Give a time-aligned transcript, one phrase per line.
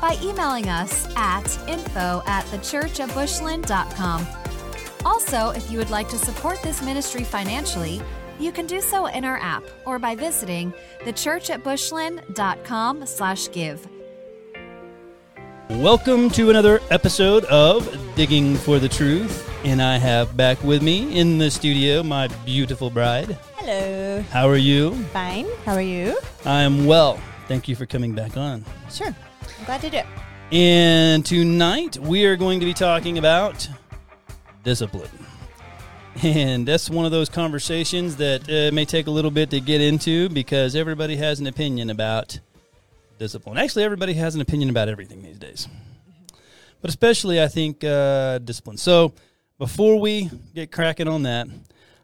[0.00, 4.26] by emailing us at info at thechurchatbushland.com.
[5.04, 8.00] Also, if you would like to support this ministry financially,
[8.38, 10.72] you can do so in our app or by visiting
[11.04, 13.86] thechurchatbushland.com slash give.
[15.70, 19.50] Welcome to another episode of Digging for the Truth.
[19.64, 23.36] And I have back with me in the studio my beautiful bride.
[23.56, 24.22] Hello.
[24.30, 24.94] How are you?
[25.06, 25.46] Fine.
[25.64, 26.16] How are you?
[26.44, 27.18] I am well.
[27.48, 28.64] Thank you for coming back on.
[28.90, 29.14] Sure.
[29.58, 30.06] I'm glad to do it.
[30.52, 33.68] And tonight we are going to be talking about
[34.62, 35.10] discipline.
[36.22, 39.80] And that's one of those conversations that uh, may take a little bit to get
[39.80, 42.38] into because everybody has an opinion about
[43.18, 43.58] discipline.
[43.58, 45.68] Actually, everybody has an opinion about everything these days,
[46.80, 48.76] but especially I think uh, discipline.
[48.78, 49.12] So
[49.58, 51.48] before we get cracking on that,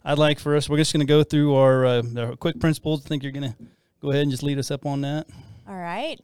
[0.05, 3.05] I'd like for us, we're just going to go through our, uh, our quick principles.
[3.05, 3.57] I think you're going to
[4.01, 5.27] go ahead and just lead us up on that.
[5.69, 6.19] All right.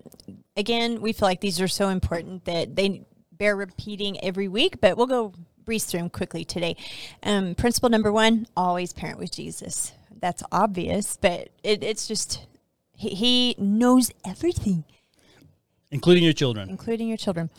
[0.57, 4.97] Again, we feel like these are so important that they bear repeating every week, but
[4.97, 5.33] we'll go
[5.65, 6.77] breeze through them quickly today.
[7.23, 9.93] Um, principle number one always parent with Jesus.
[10.21, 12.47] That's obvious, but it, it's just,
[12.97, 14.85] he, he knows everything,
[15.91, 16.69] Including your children.
[16.69, 17.51] including your children.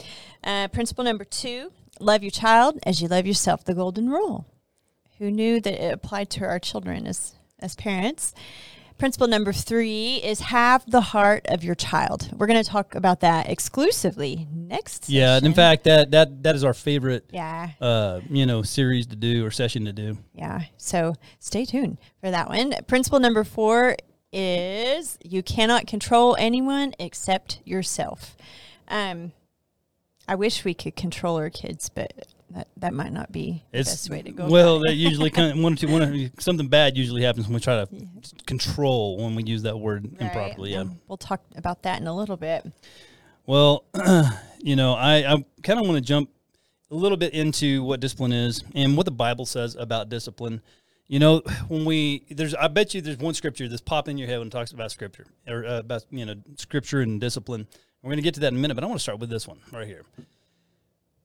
[0.44, 4.46] Uh, principle number two love your child as you love yourself, the golden rule.
[5.20, 8.34] Who knew that it applied to our children as, as parents?
[9.00, 12.30] Principle number three is have the heart of your child.
[12.38, 15.08] We're going to talk about that exclusively next.
[15.08, 19.08] Yeah, and in fact, that that that is our favorite, yeah, uh, you know, series
[19.08, 20.18] to do or session to do.
[20.34, 20.64] yeah.
[20.76, 22.74] So stay tuned for that one.
[22.88, 23.96] Principle number four
[24.34, 28.36] is you cannot control anyone except yourself.
[28.90, 29.32] Um,
[30.28, 33.94] I wish we could control our kids, but that, that might not be it's, the
[33.94, 34.48] best way to go.
[34.48, 37.54] well, that usually kind of, one or two, one or, something bad usually happens when
[37.54, 37.88] we try to
[38.46, 40.22] control when we use that word Right.
[40.22, 40.72] improperly.
[40.72, 40.82] Yeah.
[40.82, 42.66] Um, we'll talk about that in a little bit.
[43.46, 43.86] Well,
[44.60, 46.30] you know, I, I kind of want to jump
[46.92, 50.62] a little bit into what discipline is and what the Bible says about discipline.
[51.08, 54.28] You know, when we there's, I bet you there's one scripture that's popping in your
[54.28, 57.68] head when it talks about scripture or uh, about you know scripture and discipline.
[58.02, 59.30] We're going to get to that in a minute, but I want to start with
[59.30, 60.04] this one right here.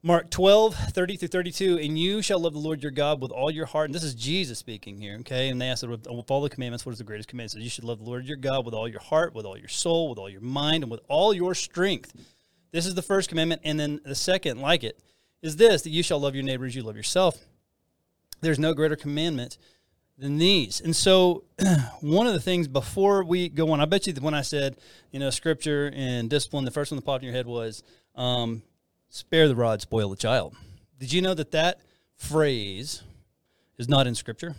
[0.07, 3.51] Mark 12, 30 through 32, and you shall love the Lord your God with all
[3.51, 3.87] your heart.
[3.87, 5.49] And this is Jesus speaking here, okay?
[5.49, 7.53] And they asked, with with all the commandments, what is the greatest commandment?
[7.53, 9.69] So you should love the Lord your God with all your heart, with all your
[9.69, 12.13] soul, with all your mind, and with all your strength.
[12.71, 13.63] This is the first commandment.
[13.65, 15.01] And then the second, like it,
[15.41, 17.39] is this that you shall love your neighbor as you love yourself.
[18.43, 19.57] There's no greater commandment
[20.19, 20.83] than these.
[20.83, 21.45] And so,
[22.03, 24.77] one of the things before we go on, I bet you that when I said,
[25.13, 27.83] you know, scripture and discipline, the first one that popped in your head was,
[28.17, 28.63] um,
[29.15, 30.57] spare the rod, spoil the child.
[30.99, 31.81] Did you know that that
[32.17, 33.03] phrase
[33.79, 34.57] is not in scripture?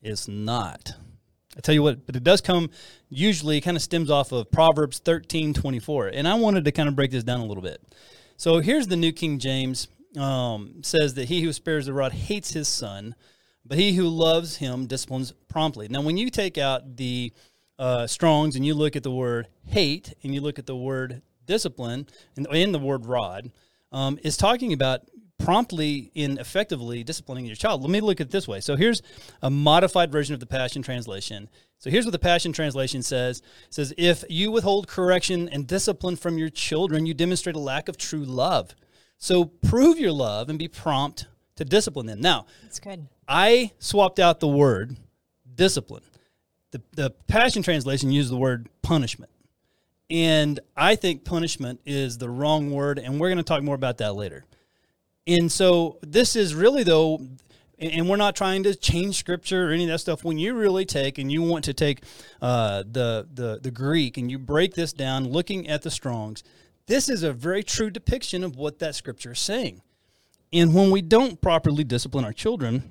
[0.00, 0.92] It's not.
[1.56, 2.70] I tell you what, but it does come
[3.08, 6.08] usually kind of stems off of Proverbs 13 24.
[6.08, 7.82] And I wanted to kind of break this down a little bit.
[8.36, 12.52] So here's the New King James um, says that he who spares the rod hates
[12.52, 13.16] his son,
[13.66, 15.88] but he who loves him disciplines promptly.
[15.88, 17.32] Now, when you take out the
[17.76, 21.22] uh, Strongs and you look at the word hate and you look at the word
[21.48, 23.50] discipline and, and the word rod,
[23.90, 25.00] um, is talking about
[25.38, 27.80] promptly and effectively disciplining your child.
[27.80, 28.60] Let me look at it this way.
[28.60, 29.02] So here's
[29.42, 31.48] a modified version of the Passion Translation.
[31.78, 33.38] So here's what the Passion Translation says.
[33.68, 37.88] It says, if you withhold correction and discipline from your children, you demonstrate a lack
[37.88, 38.74] of true love.
[39.16, 41.26] So prove your love and be prompt
[41.56, 42.20] to discipline them.
[42.20, 43.06] Now, That's good.
[43.26, 44.96] I swapped out the word
[45.54, 46.02] discipline.
[46.72, 49.30] The, the Passion Translation used the word punishment.
[50.10, 53.98] And I think punishment is the wrong word, and we're going to talk more about
[53.98, 54.46] that later.
[55.26, 57.20] And so this is really, though,
[57.78, 60.24] and we're not trying to change scripture or any of that stuff.
[60.24, 62.02] When you really take and you want to take
[62.40, 66.42] uh, the, the, the Greek and you break this down, looking at the Strongs,
[66.86, 69.82] this is a very true depiction of what that scripture is saying.
[70.52, 72.90] And when we don't properly discipline our children,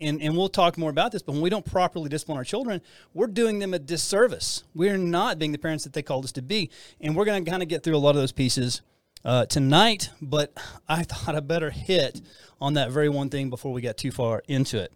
[0.00, 2.80] and, and we'll talk more about this, but when we don't properly discipline our children,
[3.12, 4.64] we're doing them a disservice.
[4.74, 6.70] We're not being the parents that they called us to be.
[7.00, 8.82] And we're going to kind of get through a lot of those pieces
[9.24, 10.52] uh, tonight, but
[10.88, 12.20] I thought I better hit
[12.60, 14.92] on that very one thing before we got too far into it.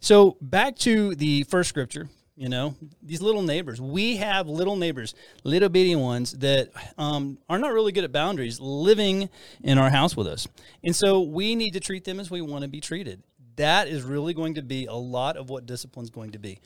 [0.00, 2.08] So back to the first scripture,
[2.40, 3.82] You know, these little neighbors.
[3.82, 5.14] We have little neighbors,
[5.44, 9.28] little bitty ones that um, are not really good at boundaries, living
[9.62, 10.48] in our house with us,
[10.82, 13.22] and so we need to treat them as we want to be treated.
[13.60, 16.58] That is really going to be a lot of what discipline is going to be.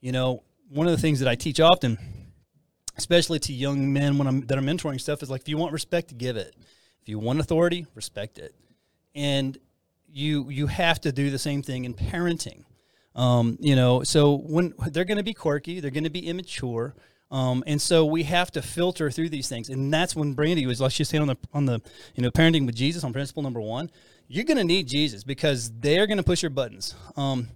[0.00, 1.98] You know, one of the things that I teach often,
[2.96, 5.72] especially to young men when I'm that I'm mentoring stuff, is like if you want
[5.72, 6.54] respect, give it.
[7.02, 8.54] If you want authority, respect it,
[9.14, 9.56] and
[10.06, 12.64] you you have to do the same thing in parenting
[13.18, 16.94] um, you know, so when they're going to be quirky, they're going to be immature.
[17.32, 20.80] Um, and so we have to filter through these things, and that's when Brandy was.
[20.80, 21.80] Let's just say on the on the
[22.14, 23.90] you know parenting with Jesus on principle number one.
[24.28, 26.94] You're going to need Jesus because they are going to push your buttons.
[27.16, 27.48] Um,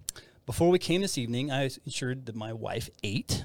[0.45, 3.43] before we came this evening, I ensured that my wife ate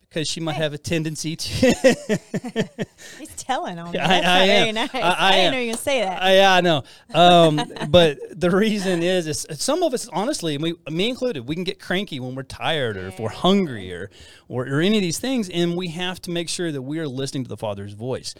[0.00, 1.48] because she might have a tendency to.
[3.18, 3.98] He's telling on me.
[3.98, 4.74] I- That's I am.
[4.74, 4.94] nice.
[4.94, 5.52] I- I, I didn't am.
[5.52, 6.22] know you were going to say that.
[6.22, 6.82] I, yeah, I know.
[7.14, 7.60] Um,
[7.90, 11.78] but the reason is, is some of us, honestly, we, me included, we can get
[11.80, 14.10] cranky when we're tired or if we're hungry or,
[14.48, 15.48] or, or any of these things.
[15.50, 18.34] And we have to make sure that we are listening to the Father's voice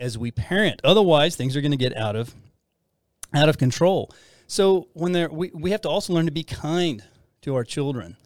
[0.00, 0.80] as we parent.
[0.82, 2.34] Otherwise, things are going to get out of
[3.34, 4.10] out of control.
[4.46, 7.02] So when they're, we, we have to also learn to be kind
[7.42, 8.16] to our children.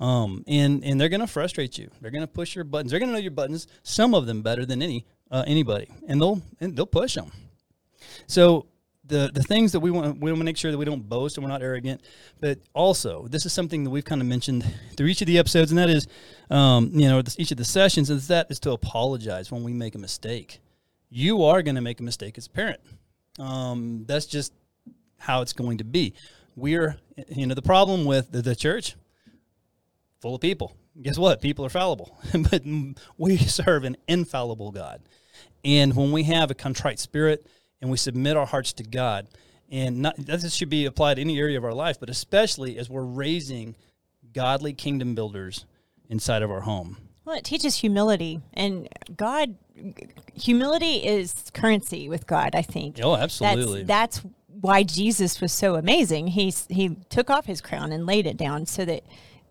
[0.00, 1.90] Um, and, and they're going to frustrate you.
[2.00, 2.90] They're going to push your buttons.
[2.90, 6.20] They're going to know your buttons, some of them better than any, uh, anybody, and
[6.20, 7.32] they'll, and they'll push them.
[8.26, 8.66] So
[9.08, 11.36] the the things that we want we want to make sure that we don't boast
[11.36, 12.00] and we're not arrogant,
[12.40, 14.64] but also this is something that we've kind of mentioned
[14.96, 16.06] through each of the episodes, and that is,
[16.50, 19.94] um, you know, each of the sessions is that is to apologize when we make
[19.94, 20.60] a mistake.
[21.08, 22.80] You are going to make a mistake as a parent.
[23.38, 24.52] Um, that's just
[25.18, 26.14] how it's going to be.
[26.54, 26.96] We're
[27.28, 28.96] you know the problem with the, the church
[30.20, 30.76] full of people.
[31.00, 31.42] Guess what?
[31.42, 32.16] People are fallible,
[32.50, 32.62] but
[33.18, 35.02] we serve an infallible God.
[35.64, 37.46] And when we have a contrite spirit
[37.82, 39.28] and we submit our hearts to God,
[39.70, 42.88] and not, this should be applied to any area of our life, but especially as
[42.88, 43.74] we're raising
[44.32, 45.66] godly kingdom builders
[46.08, 46.96] inside of our home.
[47.26, 49.56] Well, it teaches humility, and God,
[50.32, 52.54] humility is currency with God.
[52.54, 53.00] I think.
[53.02, 53.82] Oh, absolutely.
[53.82, 56.28] That's, that's why Jesus was so amazing.
[56.28, 59.02] He's he took off his crown and laid it down so that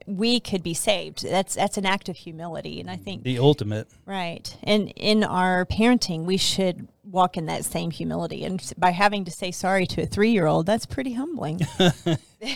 [0.05, 1.23] we could be saved.
[1.23, 3.87] That's that's an act of humility, and I think the ultimate.
[4.05, 4.55] right.
[4.63, 8.43] And in our parenting, we should walk in that same humility.
[8.45, 11.59] And by having to say sorry to a three year old, that's pretty humbling.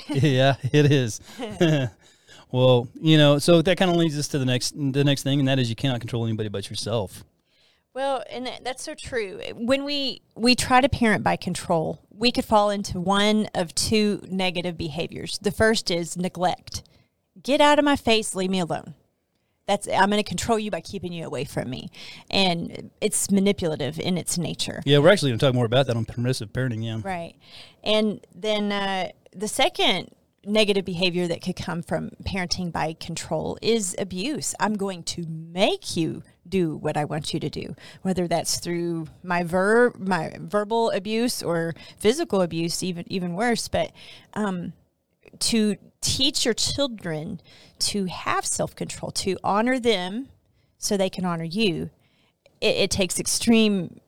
[0.09, 1.19] yeah, it is.
[2.51, 5.39] well, you know, so that kind of leads us to the next the next thing,
[5.39, 7.23] and that is you cannot control anybody but yourself.
[7.93, 9.41] Well, and that- that's so true.
[9.55, 14.21] When we we try to parent by control, we could fall into one of two
[14.29, 15.37] negative behaviors.
[15.41, 16.83] The first is neglect.
[17.41, 18.95] Get out of my face, leave me alone.
[19.65, 21.89] That's I'm going to control you by keeping you away from me.
[22.31, 24.81] And it's manipulative in its nature.
[24.83, 26.83] Yeah, we're actually going to talk more about that on permissive parenting.
[26.83, 27.01] Yeah.
[27.03, 27.35] Right.
[27.83, 30.09] And then uh, the second
[30.45, 34.55] negative behavior that could come from parenting by control is abuse.
[34.59, 39.07] I'm going to make you do what I want you to do, whether that's through
[39.23, 43.67] my verb, my verbal abuse or physical abuse, even even worse.
[43.67, 43.91] But
[44.33, 44.73] um,
[45.39, 47.41] to teach your children
[47.79, 50.29] to have self control, to honor them
[50.77, 51.89] so they can honor you,
[52.61, 53.99] it, it takes extreme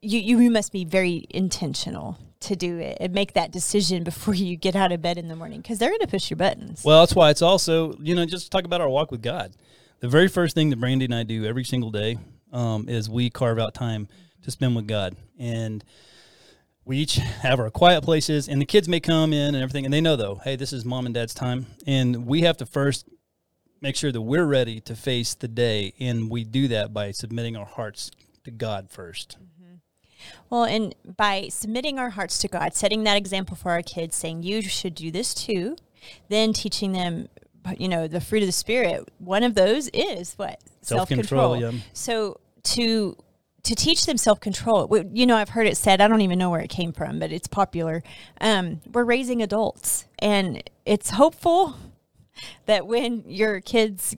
[0.00, 4.34] you, you you must be very intentional to do it and make that decision before
[4.34, 6.84] you get out of bed in the morning because they're going to push your buttons.
[6.84, 9.54] Well, that's why it's also, you know, just talk about our walk with God.
[10.00, 12.18] The very first thing that Brandy and I do every single day
[12.52, 14.08] um, is we carve out time
[14.42, 15.16] to spend with God.
[15.38, 15.84] And
[16.84, 19.94] we each have our quiet places, and the kids may come in and everything, and
[19.94, 21.66] they know, though, hey, this is mom and dad's time.
[21.86, 23.08] And we have to first
[23.80, 25.94] make sure that we're ready to face the day.
[25.98, 28.10] And we do that by submitting our hearts
[28.44, 29.36] to God first.
[30.50, 34.42] Well, and by submitting our hearts to God, setting that example for our kids, saying
[34.42, 35.76] you should do this too,
[36.28, 37.28] then teaching them,
[37.78, 39.08] you know, the fruit of the spirit.
[39.18, 41.72] One of those is what Self-control, yeah.
[41.92, 43.16] So to
[43.62, 46.00] to teach them self control, you know, I've heard it said.
[46.00, 48.02] I don't even know where it came from, but it's popular.
[48.40, 51.76] Um, we're raising adults, and it's hopeful
[52.66, 54.16] that when your kids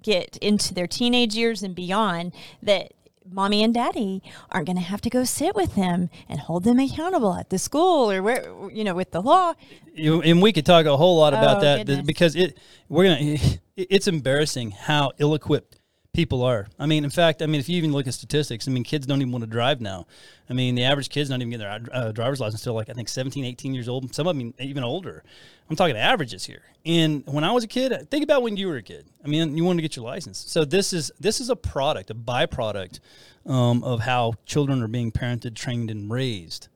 [0.00, 2.92] get into their teenage years and beyond, that
[3.30, 6.78] mommy and daddy aren't going to have to go sit with them and hold them
[6.78, 9.52] accountable at the school or where you know with the law
[9.96, 12.06] and we could talk a whole lot about Oh, that goodness.
[12.06, 12.58] because it
[12.88, 13.36] we're gonna
[13.76, 15.77] it's embarrassing how ill-equipped
[16.12, 16.66] people are.
[16.78, 19.06] I mean, in fact, I mean, if you even look at statistics, I mean, kids
[19.06, 20.06] don't even want to drive now.
[20.50, 22.92] I mean, the average kid's not even getting their uh, driver's license until like I
[22.92, 24.12] think 17, 18 years old.
[24.14, 25.22] Some of them even older.
[25.70, 26.62] I'm talking averages here.
[26.84, 29.06] And when I was a kid, think about when you were a kid.
[29.24, 30.38] I mean, you wanted to get your license.
[30.38, 33.00] So this is this is a product, a byproduct
[33.46, 36.68] um, of how children are being parented, trained, and raised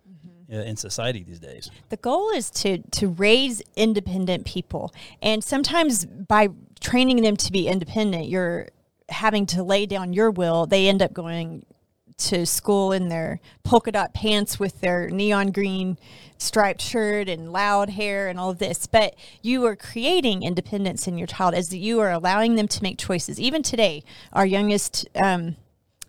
[0.53, 1.71] uh, in society these days.
[1.89, 6.49] the goal is to to raise independent people and sometimes by
[6.81, 8.29] training them to be independent.
[8.29, 8.69] You're
[9.09, 10.67] having to lay down your will.
[10.67, 11.65] They end up going
[12.19, 15.99] to school in their polka dot pants with their neon green
[16.39, 18.87] striped shirt and loud hair and all of this.
[18.87, 22.99] But you are creating independence in your child as you are allowing them to make
[22.99, 23.41] choices.
[23.41, 25.57] Even today, our youngest, um,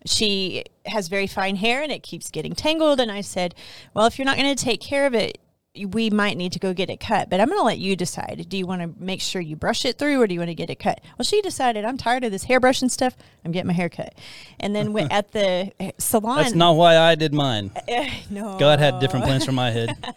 [0.04, 3.00] she has very fine hair and it keeps getting tangled.
[3.00, 3.54] And I said,
[3.94, 5.38] Well, if you're not going to take care of it,
[5.76, 8.46] we might need to go get it cut, but I'm going to let you decide.
[8.48, 10.54] Do you want to make sure you brush it through or do you want to
[10.54, 11.00] get it cut?
[11.18, 13.16] Well, she decided, I'm tired of this hairbrush and stuff.
[13.44, 14.14] I'm getting my hair cut.
[14.60, 16.36] And then at the salon.
[16.36, 17.72] That's not why I did mine.
[17.88, 18.56] Uh, no.
[18.58, 20.14] God had different plans for my head.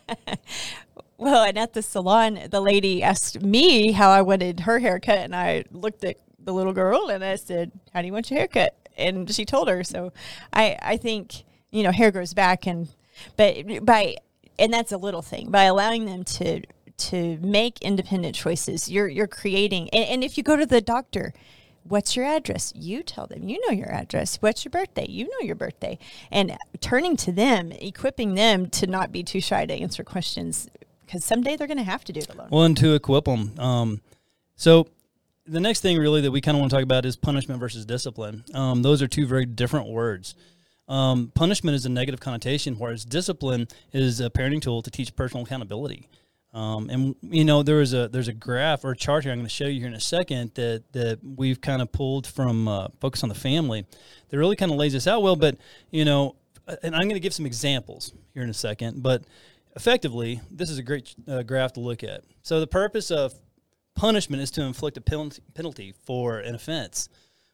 [1.18, 5.18] well, and at the salon, the lady asked me how I wanted her haircut.
[5.18, 8.40] And I looked at the little girl and I said, How do you want your
[8.40, 8.76] haircut?
[8.96, 9.84] And she told her.
[9.84, 10.14] So
[10.54, 12.90] I, I think, you know, hair grows back and,
[13.36, 14.18] but by
[14.60, 15.50] and that's a little thing.
[15.50, 16.62] By allowing them to
[16.98, 21.32] to make independent choices you're you're creating and, and, if you go to the doctor
[21.90, 22.74] what's your address?
[22.76, 24.38] You tell them you know your address.
[24.38, 25.06] What's your birthday?
[25.08, 25.98] You know your birthday.
[26.32, 30.70] And turning to them equipping them to not be too shy to answer questions
[31.06, 32.50] because someday they're going to have to do it alone.
[32.52, 34.02] Well and to equip them um,
[34.56, 34.88] so
[35.46, 37.86] the next thing really that we kind of want to talk about is punishment versus
[37.86, 38.44] discipline.
[38.54, 40.36] Um, those are two very different words
[40.88, 45.46] um, punishment is a negative connotation, whereas discipline is a parenting tool to teach personal
[45.46, 46.08] accountability.
[46.54, 49.40] Um, and you know there is a there's a graph or a chart here I'm
[49.40, 52.68] going to show you here in a second that that we've kind of pulled from
[52.68, 53.86] uh, Focus on the Family
[54.30, 55.36] that really kind of lays this out well.
[55.36, 55.58] But
[55.92, 56.36] you know,
[56.82, 59.04] and I'm going to give some examples here in a second.
[59.04, 59.26] But
[59.76, 62.24] effectively, this is a great uh, graph to look at.
[62.44, 63.34] So the purpose of
[63.96, 67.10] punishment is to inflict a penalty for an offense,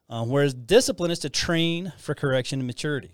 [0.09, 3.11] uh, whereas discipline is to train for correction and maturity.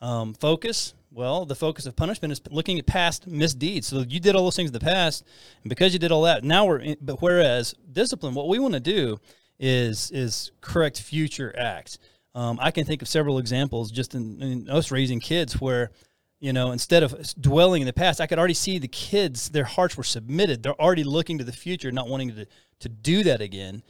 [0.00, 3.86] Um, focus, well, the focus of punishment is looking at past misdeeds.
[3.86, 5.24] So you did all those things in the past,
[5.62, 6.78] and because you did all that, now we're.
[6.78, 9.18] In, but whereas discipline, what we want to do
[9.58, 11.98] is is correct future acts.
[12.34, 15.90] Um, I can think of several examples just in, in, us raising kids where,
[16.38, 19.64] you know, instead of dwelling in the past, I could already see the kids, their
[19.64, 20.62] hearts were submitted.
[20.62, 22.46] They're already looking to the future, not wanting to
[22.80, 23.82] to do that again,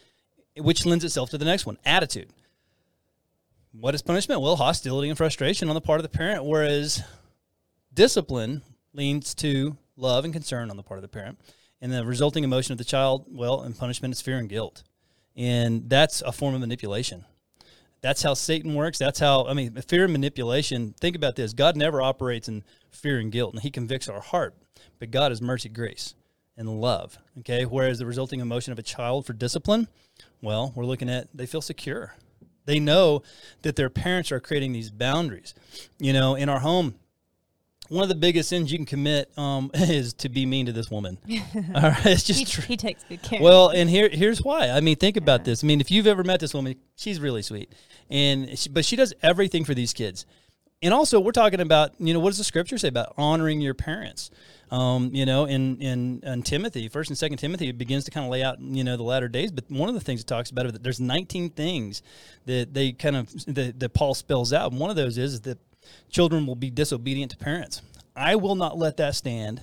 [0.57, 2.31] which lends itself to the next one, attitude
[3.81, 4.41] what is punishment?
[4.41, 7.03] Well, hostility and frustration on the part of the parent, whereas
[7.93, 11.39] discipline leans to love and concern on the part of the parent.
[11.81, 14.83] And the resulting emotion of the child, well, and punishment is fear and guilt.
[15.37, 17.27] And that's a form of manipulation.
[18.01, 18.99] That's how Satan works.
[18.99, 20.95] That's how, I mean, fear and manipulation.
[20.99, 24.55] Think about this God never operates in fear and guilt, and He convicts our heart.
[24.99, 26.15] But God is mercy, grace,
[26.57, 27.19] and love.
[27.41, 27.65] Okay.
[27.65, 29.89] Whereas the resulting emotion of a child for discipline,
[30.41, 32.15] well, we're looking at they feel secure
[32.67, 33.23] they know
[33.63, 35.55] that their parents are creating these boundaries.
[35.99, 36.97] You know, in our home,
[37.89, 40.91] one of the biggest sins you can commit um, is to be mean to this
[40.91, 41.19] woman.
[41.75, 43.41] All right, it's just he, tr- he takes good care.
[43.41, 44.71] Well, and here here's why.
[44.71, 45.65] I mean, think about this.
[45.65, 47.73] I mean, if you've ever met this woman, she's really sweet,
[48.11, 50.27] and she, but she does everything for these kids.
[50.83, 53.75] And also, we're talking about you know what does the scripture say about honoring your
[53.75, 54.31] parents?
[54.71, 58.27] Um, you know, in, in in Timothy, First and Second Timothy, it begins to kind
[58.27, 59.53] of lay out you know the latter days.
[59.53, 62.03] But one of the things it talks about is that there's 19 things
[62.47, 64.73] that they kind of that, that Paul spells out.
[64.73, 65.59] And one of those is, that
[66.11, 67.83] children will be disobedient to parents.
[68.15, 69.63] I will not let that stand.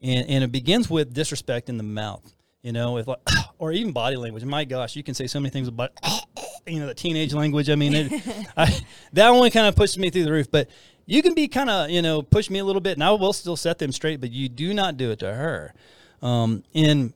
[0.00, 2.22] And, and it begins with disrespect in the mouth,
[2.62, 3.18] you know, if like,
[3.58, 4.44] or even body language.
[4.44, 5.92] My gosh, you can say so many things about,
[6.66, 7.68] you know, the teenage language.
[7.70, 8.12] I mean, it,
[8.56, 8.76] I,
[9.12, 10.50] that only kind of pushed me through the roof.
[10.50, 10.68] But
[11.06, 13.32] you can be kind of you know push me a little bit and i will
[13.32, 15.74] still set them straight but you do not do it to her
[16.22, 17.12] um, and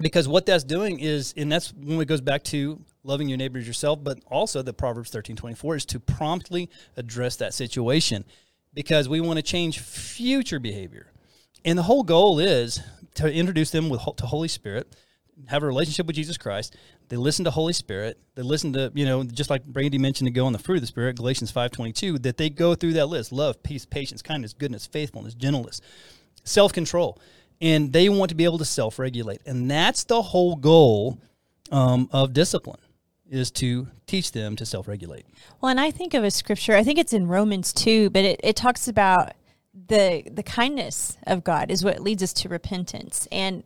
[0.00, 3.66] because what that's doing is and that's when it goes back to loving your neighbors
[3.66, 8.24] yourself but also the proverbs 13 24 is to promptly address that situation
[8.72, 11.12] because we want to change future behavior
[11.64, 12.80] and the whole goal is
[13.14, 14.96] to introduce them with to holy spirit
[15.48, 16.76] have a relationship with jesus christ
[17.08, 18.18] they listen to Holy Spirit.
[18.34, 20.80] They listen to, you know, just like Brandy mentioned to go on the fruit of
[20.80, 23.32] the Spirit, Galatians 5.22, that they go through that list.
[23.32, 25.80] Love, peace, patience, kindness, goodness, faithfulness, gentleness,
[26.44, 27.18] self-control.
[27.60, 29.42] And they want to be able to self-regulate.
[29.46, 31.18] And that's the whole goal
[31.70, 32.80] um, of discipline
[33.30, 35.26] is to teach them to self-regulate.
[35.60, 38.40] Well, and I think of a scripture, I think it's in Romans 2, but it,
[38.42, 39.32] it talks about
[39.88, 43.26] the the kindness of God is what leads us to repentance.
[43.32, 43.64] And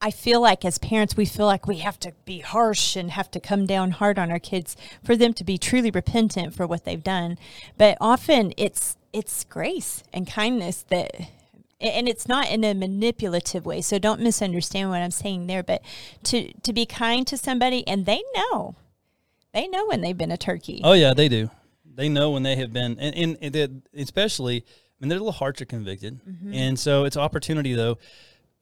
[0.00, 3.30] I feel like as parents, we feel like we have to be harsh and have
[3.32, 6.84] to come down hard on our kids for them to be truly repentant for what
[6.84, 7.36] they've done.
[7.76, 11.12] But often it's it's grace and kindness that
[11.80, 13.80] and it's not in a manipulative way.
[13.80, 15.82] So don't misunderstand what I'm saying there, but
[16.24, 18.76] to to be kind to somebody and they know.
[19.52, 20.80] They know when they've been a turkey.
[20.84, 21.50] Oh yeah, they do.
[21.84, 25.60] They know when they have been and, and, and especially I mean their little hearts
[25.60, 26.20] are convicted.
[26.24, 26.54] Mm-hmm.
[26.54, 27.98] And so it's opportunity though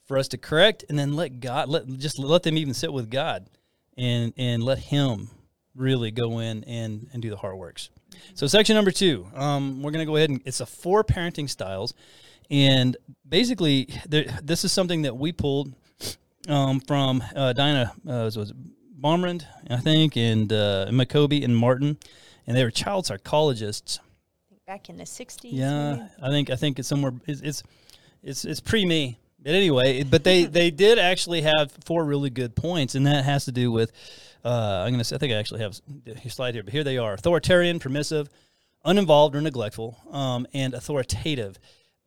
[0.07, 3.11] for us to correct and then let God let just let them even sit with
[3.11, 3.49] God
[3.97, 5.31] and and let him
[5.75, 7.91] really go in and and do the hard works.
[8.35, 11.51] So section number two, um, we're going to go ahead and it's a four parenting
[11.51, 11.93] styles,
[12.51, 12.97] and
[13.29, 15.75] basically there, this is something that we pulled
[16.49, 18.53] um, from uh, Diana uh, was,
[18.99, 21.99] Baumrind, I think, and uh, Maccoby and Martin,
[22.47, 24.01] and they were child psychologists.
[24.67, 25.51] Back in the '60s.
[25.53, 26.09] Yeah, maybe?
[26.23, 27.13] I think I think it's somewhere.
[27.27, 27.63] It's it's
[28.23, 29.19] it's, it's pre me.
[29.47, 33.45] But anyway, but they they did actually have four really good points, and that has
[33.45, 33.93] to do with.
[34.45, 35.05] Uh, I'm gonna.
[35.05, 38.29] Say, I think I actually have a slide here, but here they are: authoritarian, permissive,
[38.85, 41.61] uninvolved or neglectful, um, and authoritative.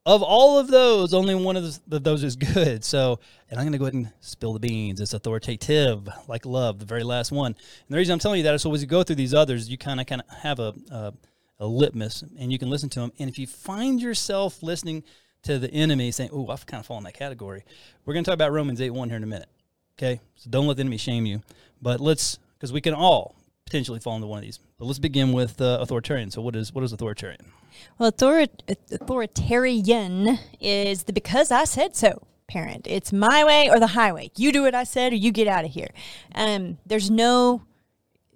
[0.05, 2.83] Of all of those, only one of those, of those is good.
[2.83, 4.99] So, and I'm going to go ahead and spill the beans.
[4.99, 7.53] It's authoritative, like love, the very last one.
[7.53, 9.69] And the reason I'm telling you that is so as you go through these others,
[9.69, 11.13] you kind of kind of have a, a
[11.61, 13.13] a litmus, and you can listen to them.
[13.17, 15.03] And if you find yourself listening
[15.43, 17.63] to the enemy saying, "Oh, I've kind of fallen in that category,"
[18.05, 19.49] we're going to talk about Romans eight one here in a minute.
[19.97, 21.41] Okay, so don't let the enemy shame you.
[21.81, 24.59] But let's, because we can all potentially fall into one of these.
[24.77, 26.31] But let's begin with uh, authoritarian.
[26.31, 27.51] So, what is what is authoritarian?
[27.97, 28.47] Well, author-
[28.91, 32.87] authoritarian is the because I said so parent.
[32.89, 34.31] It's my way or the highway.
[34.35, 35.89] You do what I said or you get out of here.
[36.33, 37.63] Um, there's no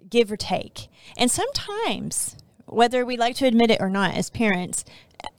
[0.08, 0.88] give or take.
[1.16, 4.84] And sometimes, whether we like to admit it or not as parents,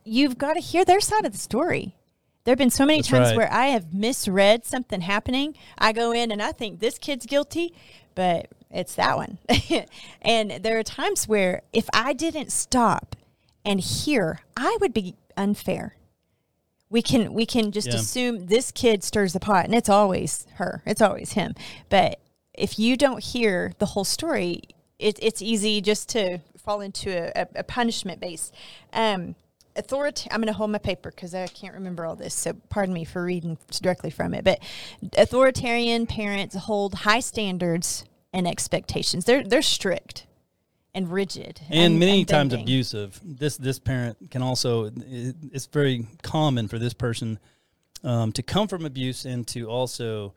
[0.05, 1.95] you've got to hear their side of the story.
[2.43, 3.37] There have been so many That's times right.
[3.37, 5.55] where I have misread something happening.
[5.77, 7.73] I go in and I think this kid's guilty,
[8.13, 9.39] but it's that one.
[10.21, 13.15] and there are times where if I didn't stop
[13.65, 15.95] and hear, I would be unfair.
[16.89, 17.95] We can we can just Yeah.
[17.95, 20.83] assume this kid stirs the pot, and it's always her.
[20.85, 21.55] It's always him.
[21.89, 22.19] But
[22.53, 24.61] if you don't hear the whole story,
[24.99, 28.51] it, it's easy just to fall into a, a, punishment base.
[28.93, 29.35] Um,
[29.75, 30.29] authority.
[30.31, 32.33] I'm going to hold my paper because I can't remember all this.
[32.33, 34.43] So pardon me for reading directly from it.
[34.43, 34.59] But
[35.17, 39.25] authoritarian parents hold high standards and expectations.
[39.25, 40.25] They're they're strict
[40.93, 43.19] and rigid and many times abusive.
[43.23, 44.85] This this parent can also.
[44.85, 47.39] it- It's very common for this person
[48.03, 50.33] um, to come from abuse and to also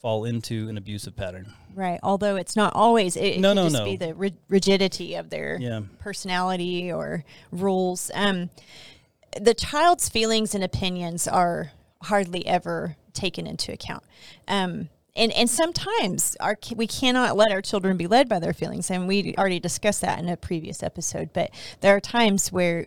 [0.00, 1.52] fall into an abusive pattern.
[1.74, 1.98] Right.
[2.02, 3.16] Although it's not always.
[3.16, 3.84] It, it No, could no, just no.
[3.84, 5.80] be the ri- rigidity of their Yeah.
[5.98, 8.10] personality or rules.
[8.14, 8.50] Um,
[9.40, 14.04] the child's feelings and opinions are hardly ever taken into account.
[14.46, 18.88] Um, and, and sometimes our we cannot let our children be led by their feelings,
[18.90, 21.30] and we already discussed that in a previous episode.
[21.32, 22.86] But there are times where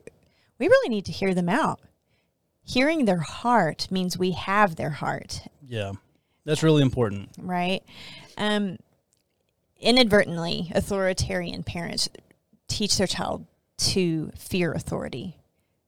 [0.57, 1.81] we really need to hear them out.
[2.63, 5.91] Hearing their heart means we have their heart, Yeah,
[6.45, 7.29] that's really important.
[7.37, 7.83] right?
[8.37, 8.77] Um,
[9.79, 12.09] inadvertently, authoritarian parents
[12.67, 13.45] teach their child
[13.77, 15.37] to fear authority.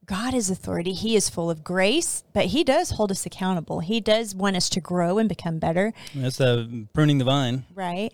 [0.06, 0.92] God is authority.
[0.94, 3.80] He is full of grace, but He does hold us accountable.
[3.80, 7.66] He does want us to grow and become better, That's the pruning the vine.
[7.74, 8.13] right?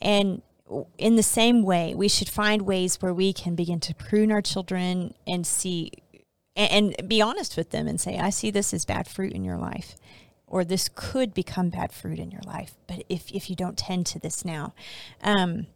[0.00, 0.42] And
[0.96, 4.42] in the same way, we should find ways where we can begin to prune our
[4.42, 5.90] children and see
[6.56, 9.42] and, and be honest with them and say, I see this as bad fruit in
[9.44, 9.96] your life.
[10.54, 14.06] Or this could become bad fruit in your life, but if, if you don't tend
[14.06, 14.72] to this now,
[15.22, 15.66] um,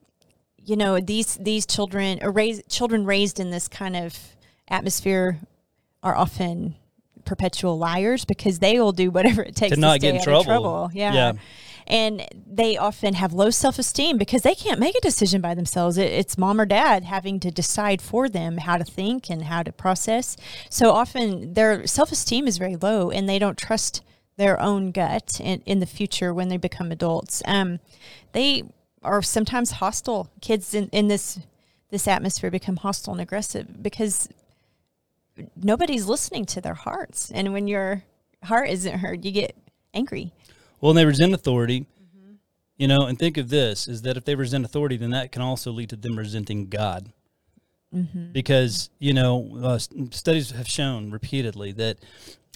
[0.69, 4.17] you know these these children or raised children raised in this kind of
[4.69, 5.41] atmosphere
[6.03, 6.77] are often
[7.25, 10.21] perpetual liars because they will do whatever it takes To to, not stay get in
[10.21, 10.41] out trouble.
[10.41, 10.91] of trouble.
[10.95, 11.13] Yeah.
[11.15, 11.33] Yeah.
[11.89, 15.99] And they often have low self esteem because they can't make a decision by themselves.
[15.99, 19.65] It, it's mom or dad having to decide for them how to think and how
[19.65, 20.37] to process.
[20.71, 24.03] So often their self esteem is very low and they don't trust
[24.39, 27.43] their own gut in, in the future when they become adults.
[27.45, 27.81] Um,
[28.33, 28.63] they
[29.03, 30.31] are sometimes hostile.
[30.41, 31.41] Kids in, in this
[31.91, 34.29] this atmosphere become hostile and aggressive because
[35.57, 37.31] nobody's listening to their hearts.
[37.31, 38.05] And when your
[38.45, 39.57] heart isn't heard, you get
[39.95, 40.33] angry.
[40.81, 41.81] Well, and they resent authority.
[41.81, 42.33] Mm-hmm.
[42.77, 45.43] You know, and think of this: is that if they resent authority, then that can
[45.43, 47.13] also lead to them resenting God.
[47.95, 48.33] Mm-hmm.
[48.33, 49.79] Because you know, uh,
[50.11, 51.99] studies have shown repeatedly that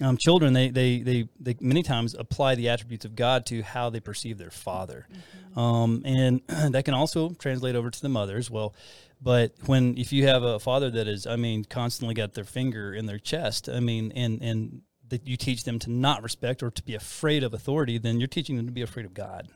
[0.03, 3.89] um, children they, they they they many times apply the attributes of God to how
[3.89, 5.59] they perceive their father, Mm-hmm.
[5.59, 6.41] um, and
[6.73, 8.73] that can also translate over to the mother as well.
[9.21, 12.93] But when if you have a father that is, I mean, constantly got their finger
[12.93, 16.71] in their chest, I mean, and and that you teach them to not respect or
[16.71, 19.47] to be afraid of authority, then you're teaching them to be afraid of God,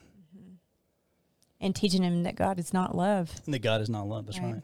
[1.59, 4.25] And teaching them that God is not love, and that God is not love.
[4.27, 4.53] That's Right.
[4.53, 4.63] right.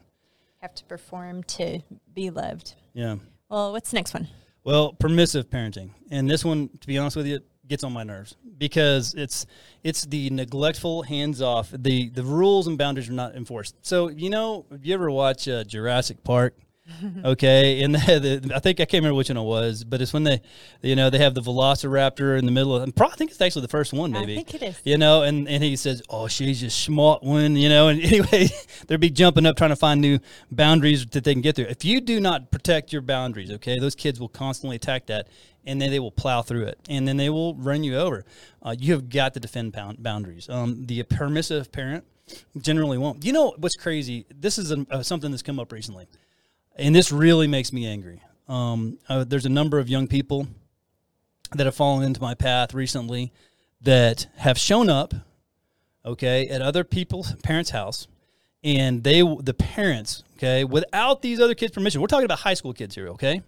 [0.60, 1.80] have to perform to
[2.14, 2.74] be loved.
[2.94, 3.16] Yeah.
[3.50, 4.28] Well, what's the next one?
[4.64, 8.36] Well, permissive parenting, and this one, to be honest with you, gets on my nerves
[8.58, 9.46] because it's
[9.82, 11.70] it's the neglectful, hands off.
[11.70, 13.76] the The rules and boundaries are not enforced.
[13.82, 16.56] So you know, if you ever watch uh, Jurassic Park,
[17.24, 17.98] okay, and the,
[18.44, 20.42] the, I think I can't remember which one it was, but it's when they,
[20.82, 22.82] you know, they have the Velociraptor in the middle of.
[22.82, 24.34] And probably, I think it's actually the first one, maybe.
[24.34, 24.80] I think it is.
[24.84, 27.88] You know, and, and he says, "Oh, she's just smart one," you know.
[27.88, 28.48] And anyway,
[28.86, 30.18] they'll be jumping up trying to find new
[30.50, 31.66] boundaries that they can get through.
[31.66, 35.28] If you do not protect your boundaries, okay, those kids will constantly attack that,
[35.64, 38.26] and then they will plow through it, and then they will run you over.
[38.62, 40.50] Uh, you have got to defend pound boundaries.
[40.50, 42.04] Um, the permissive parent
[42.58, 43.24] generally won't.
[43.24, 44.26] You know what's crazy?
[44.28, 46.08] This is a, uh, something that's come up recently
[46.76, 48.20] and this really makes me angry.
[48.48, 50.46] Um, uh, there's a number of young people
[51.54, 53.32] that have fallen into my path recently
[53.80, 55.14] that have shown up,
[56.04, 58.06] okay, at other people's parents' house,
[58.62, 62.72] and they, the parents, okay, without these other kids' permission, we're talking about high school
[62.72, 63.42] kids here, okay,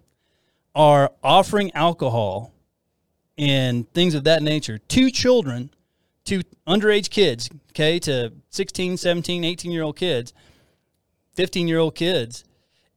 [0.75, 2.53] are offering alcohol
[3.39, 5.71] and things of that nature to children,
[6.25, 10.33] to underage kids, okay, to 16, 17, 18 year old kids,
[11.35, 12.45] 15 year old kids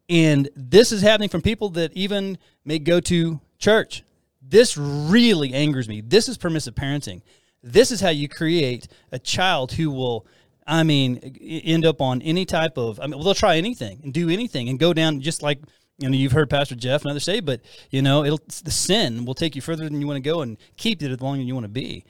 [0.10, 4.04] and this is happening from people that even may go to church.
[4.41, 6.02] This really angers me.
[6.02, 7.22] This is permissive parenting.
[7.62, 10.26] This is how you create a child who will,
[10.65, 14.13] I mean, end up on any type of, I mean, well, they'll try anything and
[14.13, 15.60] do anything and go down just like,
[16.00, 19.26] you know, you've heard Pastor Jeff and others say, but, you know, it'll, the sin
[19.26, 21.45] will take you further than you want to go and keep it as long as
[21.45, 22.06] you want to be.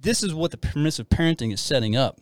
[0.00, 2.18] This is what the permissive parenting is setting up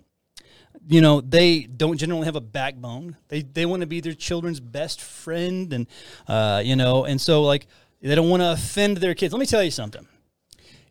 [0.89, 3.17] you know they don't generally have a backbone.
[3.29, 5.87] They they want to be their children's best friend and
[6.29, 7.67] uh, you know and so like
[8.01, 9.33] they don't want to offend their kids.
[9.33, 10.07] Let me tell you something.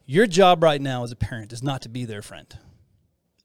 [0.06, 2.48] Your job right now as a parent is not to be their friend.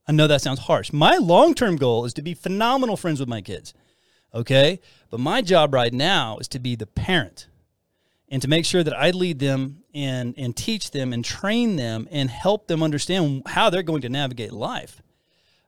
[0.06, 0.92] I know that sounds harsh.
[0.92, 3.74] My long-term goal is to be phenomenal friends with my kids
[4.34, 4.80] okay?
[5.10, 7.48] But my job right now is to be the parent
[8.28, 12.06] and to make sure that i lead them and and teach them and train them
[12.10, 15.02] and help them understand how they're going to navigate life.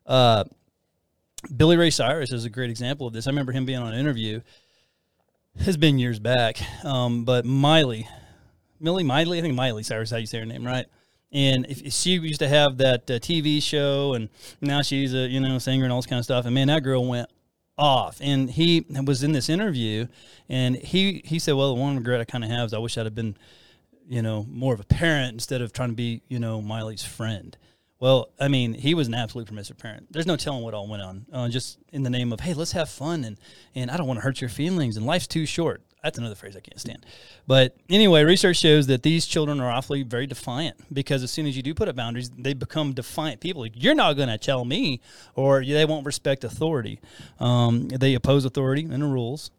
[0.07, 0.45] Uh,
[1.57, 3.27] Billy Ray Cyrus is a great example of this.
[3.27, 4.41] I remember him being on an interview.
[5.65, 8.07] Has been years back, um, but Miley,
[8.79, 10.87] Millie Miley, I think Miley Cyrus, how you say her name, right?
[11.33, 14.29] And if, if she used to have that uh, TV show, and
[14.61, 16.45] now she's a you know singer and all this kind of stuff.
[16.47, 17.29] And man, that girl went
[17.77, 18.19] off.
[18.21, 20.07] And he was in this interview,
[20.49, 22.97] and he he said, "Well, the one regret I kind of have is I wish
[22.97, 23.37] I'd have been,
[24.09, 27.57] you know, more of a parent instead of trying to be you know Miley's friend."
[28.01, 30.07] Well, I mean, he was an absolute permissive parent.
[30.11, 31.27] There's no telling what all went on.
[31.31, 33.37] Uh, just in the name of, hey, let's have fun, and
[33.75, 35.83] and I don't want to hurt your feelings, and life's too short.
[36.03, 37.05] That's another phrase I can't stand.
[37.47, 41.59] But anyway, research shows that these children are awfully very defiant because as soon as
[41.59, 43.67] you do put up boundaries, they become defiant people.
[43.67, 45.03] You're not going to tell me,
[45.35, 47.01] or they won't respect authority.
[47.39, 49.51] Um, they oppose authority and the rules.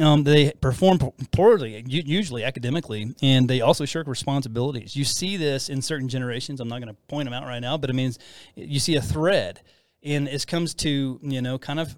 [0.00, 0.98] Um, they perform
[1.32, 4.94] poorly, usually academically, and they also shirk responsibilities.
[4.94, 6.60] You see this in certain generations.
[6.60, 8.18] I'm not going to point them out right now, but it means
[8.54, 9.62] you see a thread,
[10.02, 11.96] and it comes to you know kind of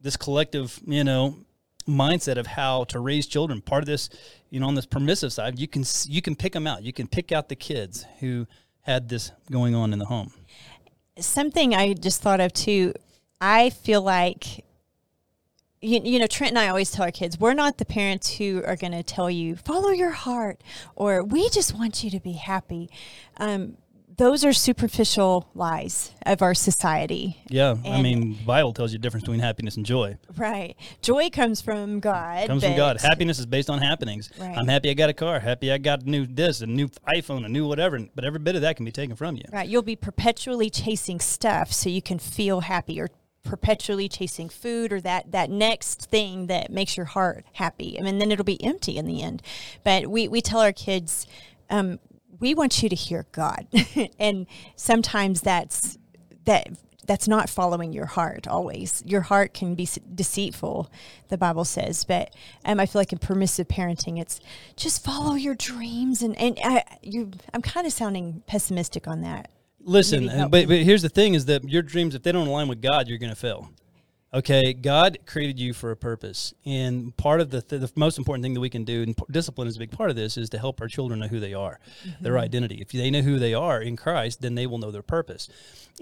[0.00, 1.36] this collective you know
[1.86, 3.60] mindset of how to raise children.
[3.60, 4.08] Part of this,
[4.50, 6.82] you know, on this permissive side, you can you can pick them out.
[6.82, 8.46] You can pick out the kids who
[8.82, 10.32] had this going on in the home.
[11.18, 12.94] Something I just thought of too.
[13.40, 14.63] I feel like
[15.84, 18.62] you, you know, Trent and I always tell our kids, we're not the parents who
[18.64, 20.62] are going to tell you, follow your heart,
[20.96, 22.90] or we just want you to be happy.
[23.36, 23.76] Um,
[24.16, 27.42] those are superficial lies of our society.
[27.48, 30.18] Yeah, and I mean, Bible tells you the difference between happiness and joy.
[30.36, 32.46] Right, joy comes from God.
[32.46, 33.00] Comes from God.
[33.00, 34.30] Happiness is based on happenings.
[34.38, 34.56] Right.
[34.56, 35.40] I'm happy I got a car.
[35.40, 37.98] Happy I got a new this, a new iPhone, a new whatever.
[38.14, 39.44] But every bit of that can be taken from you.
[39.52, 43.08] Right, you'll be perpetually chasing stuff so you can feel happy or
[43.44, 47.98] perpetually chasing food or that that next thing that makes your heart happy.
[47.98, 49.42] I mean, then it'll be empty in the end.
[49.84, 51.26] But we we tell our kids,
[51.70, 52.00] um,
[52.40, 53.66] we want you to hear God,
[54.18, 55.98] and sometimes that's
[56.44, 56.68] that
[57.06, 59.02] that's not following your heart always.
[59.06, 60.90] Your heart can be deceitful,
[61.28, 62.04] the Bible says.
[62.04, 64.40] But um, I feel like in permissive parenting, it's
[64.76, 66.22] just follow your dreams.
[66.22, 69.50] And and I, you, I'm kind of sounding pessimistic on that.
[69.84, 72.80] Listen, but, but here's the thing: is that your dreams, if they don't align with
[72.80, 73.70] God, you're going to fail.
[74.32, 78.42] Okay, God created you for a purpose, and part of the th- the most important
[78.42, 80.58] thing that we can do, and discipline is a big part of this, is to
[80.58, 82.24] help our children know who they are, mm-hmm.
[82.24, 82.78] their identity.
[82.80, 85.48] If they know who they are in Christ, then they will know their purpose.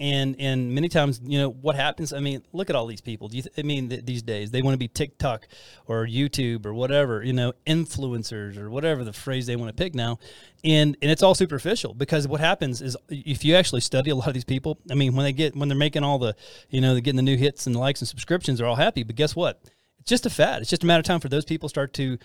[0.00, 2.14] And and many times, you know, what happens?
[2.14, 3.28] I mean, look at all these people.
[3.28, 5.46] Do you th- I mean, th- these days they want to be TikTok
[5.84, 9.94] or YouTube or whatever, you know, influencers or whatever the phrase they want to pick
[9.94, 10.18] now,
[10.64, 14.28] and and it's all superficial because what happens is if you actually study a lot
[14.28, 16.36] of these people, I mean, when they get when they're making all the,
[16.70, 19.02] you know, they're getting the new hits and likes and subscriptions, they're all happy.
[19.02, 19.60] But guess what?
[19.98, 20.62] It's just a fad.
[20.62, 22.18] It's just a matter of time for those people start to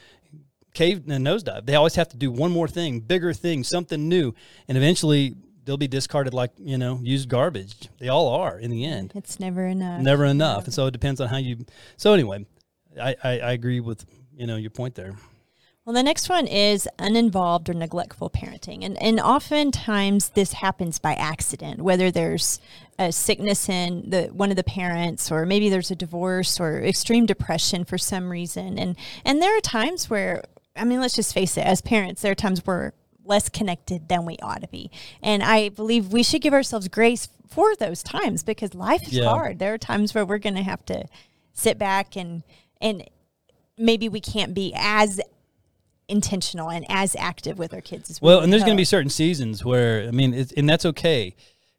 [0.73, 1.65] cave and nosedive.
[1.65, 4.33] They always have to do one more thing, bigger thing, something new,
[4.67, 7.89] and eventually they'll be discarded like you know used garbage.
[7.99, 9.13] They all are in the end.
[9.15, 10.01] It's never enough.
[10.01, 11.65] Never enough, and so it depends on how you.
[11.97, 12.45] So anyway,
[13.01, 15.15] I I, I agree with you know your point there.
[15.87, 18.83] Well, the next one is uninvolved or neglectful parenting.
[18.83, 22.59] And, and oftentimes this happens by accident, whether there's
[22.99, 27.25] a sickness in the one of the parents or maybe there's a divorce or extreme
[27.25, 28.77] depression for some reason.
[28.77, 30.43] And and there are times where
[30.75, 32.91] I mean, let's just face it, as parents, there are times we're
[33.23, 34.91] less connected than we ought to be.
[35.23, 39.29] And I believe we should give ourselves grace for those times because life is Yeah.
[39.29, 39.59] hard.
[39.59, 41.05] There are times where we're going to have to
[41.53, 42.43] sit back and
[42.81, 43.09] and
[43.77, 45.21] maybe we can't be as
[46.07, 48.85] intentional and as active with our kids as we Well, and there's going to be
[48.85, 51.35] certain seasons where I mean, it's, and that's okay.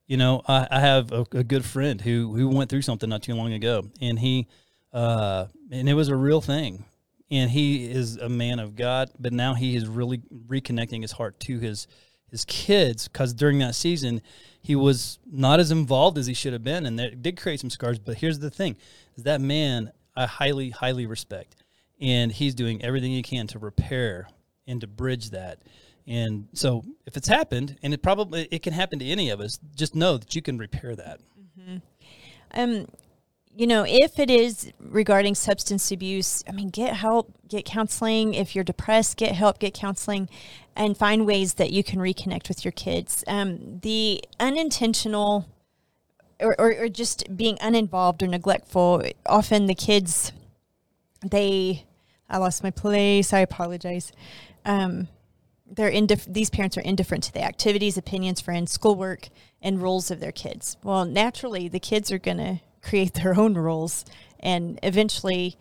[0.06, 3.22] You know, I, I have a, a good friend who who went through something not
[3.22, 4.46] too long ago, and he,
[4.92, 6.84] uh, and it was a real thing.
[7.30, 11.38] And he is a man of God, but now he is really reconnecting his heart
[11.40, 11.86] to his
[12.30, 14.20] his kids because during that season
[14.60, 17.70] he was not as involved as he should have been, and that did create some
[17.70, 17.98] scars.
[17.98, 18.76] But here's the thing:
[19.16, 21.56] is that man I highly highly respect,
[22.00, 24.28] and he's doing everything he can to repair
[24.66, 25.60] and to bridge that.
[26.06, 29.58] And so if it's happened, and it probably it can happen to any of us,
[29.74, 31.20] just know that you can repair that.
[32.54, 32.86] um
[33.58, 38.54] you know if it is regarding substance abuse i mean get help get counseling if
[38.54, 40.28] you're depressed get help get counseling
[40.76, 45.48] and find ways that you can reconnect with your kids um, the unintentional
[46.40, 50.32] or, or, or just being uninvolved or neglectful often the kids
[51.28, 51.84] they
[52.28, 54.12] i lost my place i apologize
[54.64, 55.08] um,
[55.70, 59.28] they're indiff- these parents are indifferent to the activities, opinions, friends, schoolwork,
[59.60, 60.76] and roles of their kids.
[60.82, 64.04] Well, naturally, the kids are going to create their own rules,
[64.40, 65.56] and eventually,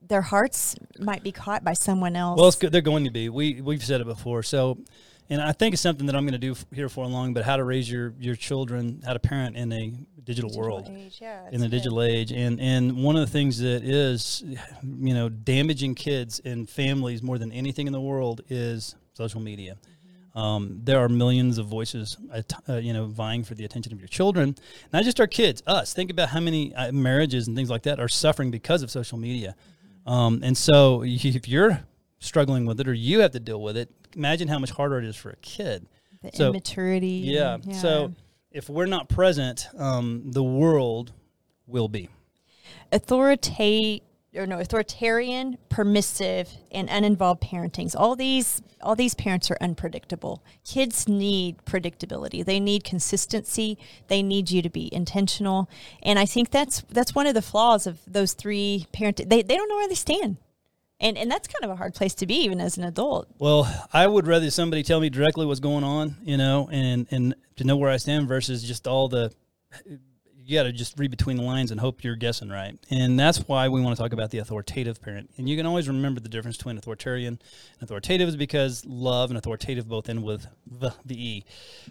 [0.00, 2.40] their hearts might be caught by someone else.
[2.40, 2.70] Well.
[2.70, 3.28] They're going to be.
[3.28, 4.42] We we've said it before.
[4.42, 4.78] So,
[5.30, 7.34] and I think it's something that I'm going to do f- here for long.
[7.34, 9.90] But how to raise your your children, how to parent in a
[10.24, 10.90] digital, Digital world.
[10.90, 11.70] age, yeah, in the good.
[11.76, 14.42] digital age and and one of the things that is
[14.82, 19.76] you know damaging kids and families more than anything in the world is social media
[19.76, 20.38] Mm-hmm.
[20.38, 23.98] um, there are millions of voices uh, uh, you know vying for the attention of
[24.00, 24.54] your children
[24.92, 27.98] not just our kids us think about how many uh, marriages and things like that
[27.98, 30.12] are suffering because of social media Mm-hmm.
[30.12, 31.80] um, and so if you're
[32.18, 35.04] struggling with it or you have to deal with it imagine how much harder it
[35.04, 35.86] is for a kid
[36.22, 37.22] the so- immaturity.
[37.24, 37.54] yeah.
[37.54, 38.14] and- So
[38.50, 41.12] if we're not present, um, the world
[41.66, 42.08] will be.
[42.92, 44.02] authorita-
[44.36, 47.94] or no authoritarian, permissive, and uninvolved parentings.
[47.98, 50.42] All these all these parents are unpredictable.
[50.64, 52.44] Kids need predictability.
[52.44, 53.76] They need consistency.
[54.06, 55.68] They need you to be intentional.
[56.02, 59.56] And I think that's that's one of the flaws of those three parent they, they
[59.56, 60.36] don't know where they stand.
[61.00, 63.28] And and that's kind of a hard place to be even as an adult.
[63.38, 67.34] Well, I would rather somebody tell me directly what's going on, you know, and and
[67.56, 69.32] to know where I stand versus just all the.
[70.48, 73.36] You got to just read between the lines and hope you're guessing right, and that's
[73.46, 75.28] why we want to talk about the authoritative parent.
[75.36, 77.38] And you can always remember the difference between authoritarian
[77.78, 81.44] and authoritative is because love and authoritative both end with the, the e.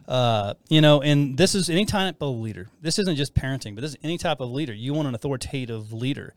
[0.08, 2.68] Uh, you know, and this is any type of leader.
[2.82, 4.74] This isn't just parenting, but this is any type of leader.
[4.74, 6.34] You want an authoritative leader.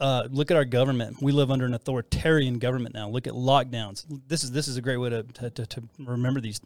[0.00, 1.22] Uh, look at our government.
[1.22, 3.08] We live under an authoritarian government now.
[3.08, 4.06] Look at lockdowns.
[4.26, 6.60] This is this is a great way to to, to, to remember these.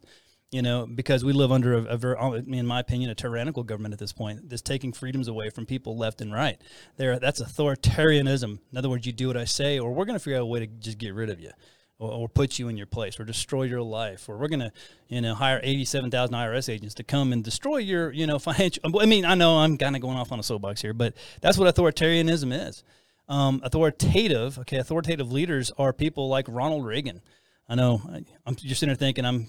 [0.54, 3.92] You know, because we live under a, a very, in my opinion, a tyrannical government
[3.92, 6.60] at this point that's taking freedoms away from people left and right.
[6.96, 8.60] There, that's authoritarianism.
[8.70, 10.46] In other words, you do what I say, or we're going to figure out a
[10.46, 11.50] way to just get rid of you
[11.98, 14.72] or, or put you in your place or destroy your life or we're going to
[15.08, 19.06] you know hire 87,000 IRS agents to come and destroy your you know financial I
[19.06, 21.74] mean I know I'm kind of going off on a soapbox here but that's what
[21.74, 22.84] authoritarianism is
[23.28, 27.22] um, authoritative okay authoritative leaders are people like Ronald Reagan
[27.68, 28.02] I know.
[28.12, 29.46] I- I'm just sitting there thinking I'm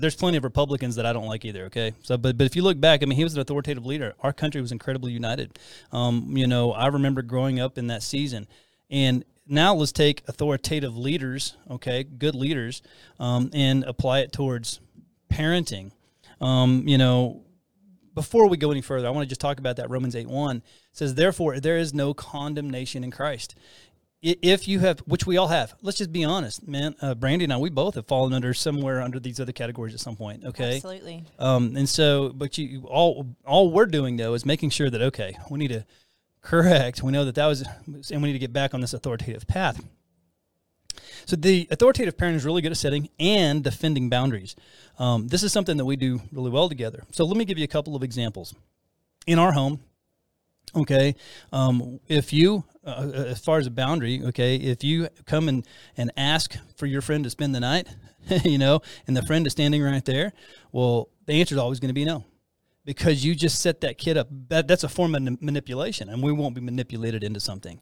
[0.00, 1.92] there's plenty of Republicans that I don't like either okay?
[2.02, 4.14] So but but if you look back I mean he was an authoritative leader.
[4.20, 5.58] Our country was incredibly united.
[5.92, 8.48] Um, you know I remember growing up in that season.
[8.90, 12.82] And now let's take authoritative leaders, okay, good leaders,
[13.18, 14.80] um, and apply it towards
[15.30, 15.92] parenting.
[16.40, 17.42] Um, you know,
[18.14, 20.56] before we go any further, I want to just talk about that Romans 8 1
[20.56, 20.62] It
[20.92, 23.54] says, Therefore, there is no condemnation in Christ.
[24.26, 26.94] If you have, which we all have, let's just be honest, man.
[27.02, 30.00] Uh, Brandy and I, we both have fallen under somewhere under these other categories at
[30.00, 30.46] some point.
[30.46, 31.24] Okay, Absolutely.
[31.38, 35.36] um, and so, but you all all we're doing though is making sure that okay,
[35.50, 35.84] we need to
[36.40, 37.02] correct.
[37.02, 39.84] We know that that was, and we need to get back on this authoritative path.
[41.26, 44.56] So the authoritative parent is really good at setting and defending boundaries.
[44.98, 47.04] Um, this is something that we do really well together.
[47.12, 48.54] So let me give you a couple of examples.
[49.26, 49.80] In our home,
[50.76, 51.14] okay,
[51.50, 55.66] um, if you, uh, as far as a boundary, okay, if you come and,
[55.96, 57.88] and ask for your friend to spend the night,
[58.44, 60.32] you know, and the friend is standing right there,
[60.72, 62.24] well, the answer is always going to be no
[62.84, 64.28] because you just set that kid up.
[64.48, 67.80] That, that's a form of manipulation, and we won't be manipulated into something.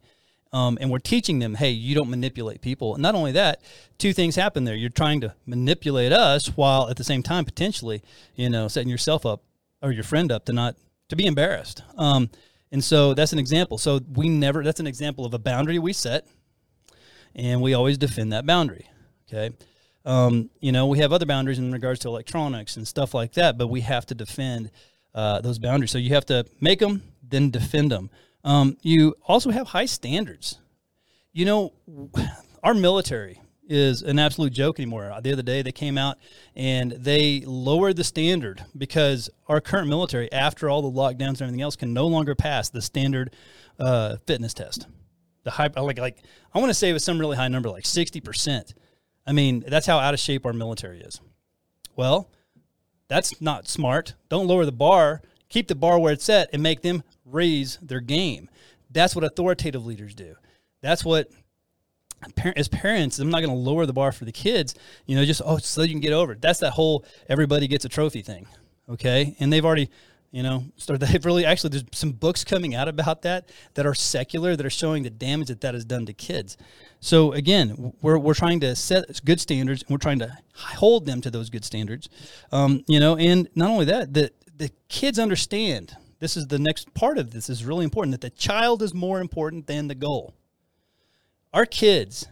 [0.52, 2.94] Um, and we're teaching them, hey, you don't manipulate people.
[2.94, 3.62] And not only that,
[3.96, 4.74] two things happen there.
[4.74, 8.02] You're trying to manipulate us while at the same time potentially,
[8.36, 9.42] you know, setting yourself up
[9.80, 10.76] or your friend up to not
[11.08, 11.82] to be embarrassed.
[11.96, 12.28] Um,
[12.72, 13.78] and so that's an example.
[13.78, 16.26] So we never that's an example of a boundary we set,
[17.34, 18.88] and we always defend that boundary.
[19.28, 19.54] Okay.
[20.04, 23.56] Um, you know, we have other boundaries in regards to electronics and stuff like that,
[23.56, 24.70] but we have to defend
[25.14, 25.92] uh, those boundaries.
[25.92, 28.10] So you have to make them, then defend them.
[28.42, 30.58] Um, you also have high standards.
[31.32, 31.72] You know,
[32.64, 33.40] our military
[33.72, 35.12] is an absolute joke anymore.
[35.22, 36.18] The other day they came out
[36.54, 41.62] and they lowered the standard because our current military, after all the lockdowns and everything
[41.62, 43.34] else, can no longer pass the standard
[43.78, 44.86] uh, fitness test.
[45.44, 46.18] The high, like, like
[46.54, 48.74] I want to say it was some really high number, like sixty percent.
[49.26, 51.20] I mean, that's how out of shape our military is.
[51.96, 52.30] Well,
[53.08, 54.14] that's not smart.
[54.28, 55.22] Don't lower the bar.
[55.48, 58.48] Keep the bar where it's at and make them raise their game.
[58.90, 60.34] That's what authoritative leaders do.
[60.80, 61.30] That's what
[62.56, 64.74] as parents, I'm not going to lower the bar for the kids,
[65.06, 66.40] you know, just, oh, so you can get over it.
[66.40, 68.46] That's that whole everybody gets a trophy thing.
[68.88, 69.36] Okay.
[69.40, 69.90] And they've already,
[70.30, 73.94] you know, started, they've really actually, there's some books coming out about that that are
[73.94, 76.56] secular that are showing the damage that that has done to kids.
[77.00, 81.20] So again, we're, we're trying to set good standards and we're trying to hold them
[81.22, 82.08] to those good standards.
[82.50, 86.94] Um, you know, and not only that, the, the kids understand this is the next
[86.94, 90.34] part of this is really important that the child is more important than the goal
[91.52, 92.26] our kids,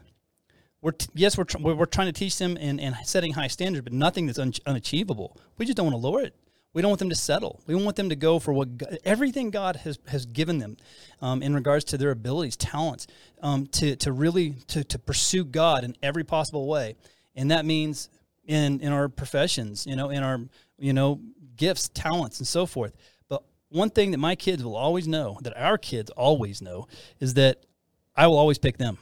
[0.80, 3.84] we're t- yes, we're, tr- we're trying to teach them and, and setting high standards,
[3.84, 5.36] but nothing that's un- unachievable.
[5.58, 6.34] We just don't want to lower it.
[6.72, 7.60] We don't want them to settle.
[7.66, 10.76] We want them to go for what God, everything God has, has given them
[11.20, 13.08] um, in regards to their abilities, talents,
[13.42, 16.96] um, to, to really to, to pursue God in every possible way.
[17.34, 18.08] And that means
[18.46, 20.40] in, in our professions, you know, in our,
[20.78, 21.20] you know,
[21.56, 22.96] gifts, talents, and so forth.
[23.28, 26.86] But one thing that my kids will always know, that our kids always know,
[27.18, 27.64] is that
[28.16, 28.96] I will always pick them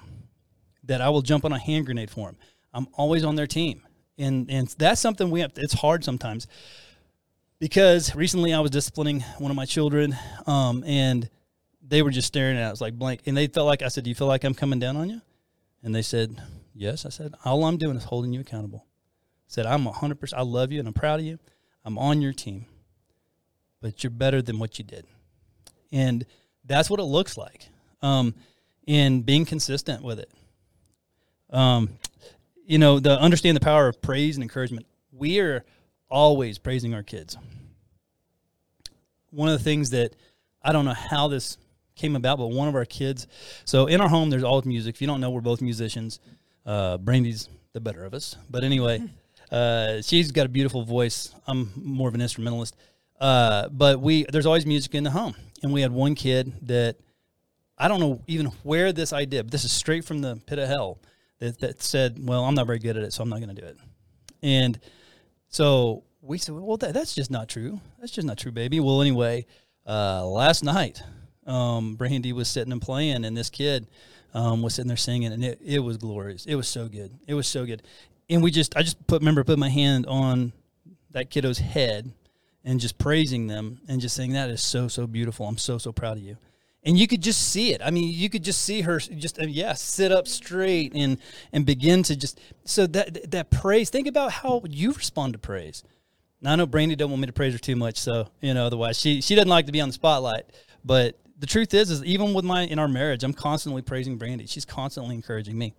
[0.88, 2.36] that I will jump on a hand grenade for them.
[2.74, 3.82] I'm always on their team.
[4.18, 6.48] And, and that's something we have, it's hard sometimes
[7.60, 11.28] because recently I was disciplining one of my children um, and
[11.86, 13.20] they were just staring at us like blank.
[13.26, 15.20] And they felt like, I said, do you feel like I'm coming down on you?
[15.82, 16.42] And they said,
[16.74, 17.06] yes.
[17.06, 18.84] I said, all I'm doing is holding you accountable.
[18.86, 21.38] I said, I'm 100%, I love you and I'm proud of you.
[21.84, 22.66] I'm on your team,
[23.80, 25.06] but you're better than what you did.
[25.90, 26.26] And
[26.64, 27.68] that's what it looks like.
[28.02, 28.34] Um,
[28.86, 30.30] and being consistent with it.
[31.50, 31.90] Um,
[32.66, 34.86] you know, the understand the power of praise and encouragement.
[35.12, 35.64] We are
[36.10, 37.36] always praising our kids.
[39.30, 40.14] One of the things that
[40.62, 41.56] I don't know how this
[41.96, 43.26] came about, but one of our kids.
[43.64, 44.96] So in our home, there's always music.
[44.96, 46.20] If you don't know, we're both musicians.
[46.64, 49.02] Uh, Brandy's the better of us, but anyway,
[49.50, 51.34] uh, she's got a beautiful voice.
[51.46, 52.76] I'm more of an instrumentalist.
[53.20, 56.96] Uh, but we there's always music in the home, and we had one kid that
[57.76, 59.42] I don't know even where this idea.
[59.42, 60.98] But this is straight from the pit of hell
[61.38, 63.60] that, that said, well, I'm not very good at it, so I'm not going to
[63.60, 63.76] do it.
[64.42, 64.78] And
[65.48, 67.80] so we said, well, that, that's just not true.
[67.98, 68.80] That's just not true, baby.
[68.80, 69.46] Well, anyway,
[69.86, 71.02] uh, last night,
[71.46, 73.86] um, Brandy was sitting and playing, and this kid
[74.34, 76.44] um, was sitting there singing, and it, it was glorious.
[76.46, 77.12] It was so good.
[77.26, 77.82] It was so good.
[78.28, 80.52] And we just, I just put, remember, put my hand on
[81.12, 82.12] that kiddo's head
[82.64, 85.46] and just praising them and just saying, that is so, so beautiful.
[85.46, 86.36] I'm so, so proud of you
[86.88, 87.82] and you could just see it.
[87.84, 91.18] I mean, you could just see her just uh, yeah, sit up straight and
[91.52, 93.90] and begin to just so that that praise.
[93.90, 95.84] Think about how you respond to praise.
[96.40, 98.64] Now I know Brandy don't want me to praise her too much, so you know
[98.64, 100.46] otherwise she she doesn't like to be on the spotlight.
[100.82, 104.46] But the truth is, is even with my in our marriage, I'm constantly praising Brandy.
[104.46, 105.74] She's constantly encouraging me.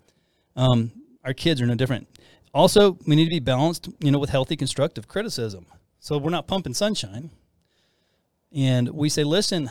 [0.55, 0.91] Um,
[1.25, 2.07] our kids are no different.
[2.53, 5.65] Also, we need to be balanced, you know, with healthy constructive criticism.
[5.99, 7.31] So we're not pumping sunshine.
[8.51, 9.69] And we say, listen,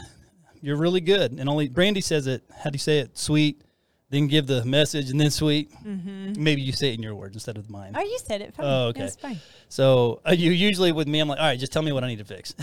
[0.60, 1.32] you're really good.
[1.32, 2.42] And only Brandy says it.
[2.62, 3.16] How do you say it?
[3.16, 3.62] Sweet.
[4.10, 5.70] Then give the message and then sweet.
[5.84, 6.42] Mm-hmm.
[6.42, 7.92] Maybe you say it in your words instead of mine.
[7.94, 8.54] Oh, you said it.
[8.54, 8.66] Fine.
[8.66, 9.10] Oh, okay.
[9.20, 9.38] Fine.
[9.68, 12.08] So uh, you usually with me, I'm like, all right, just tell me what I
[12.08, 12.54] need to fix.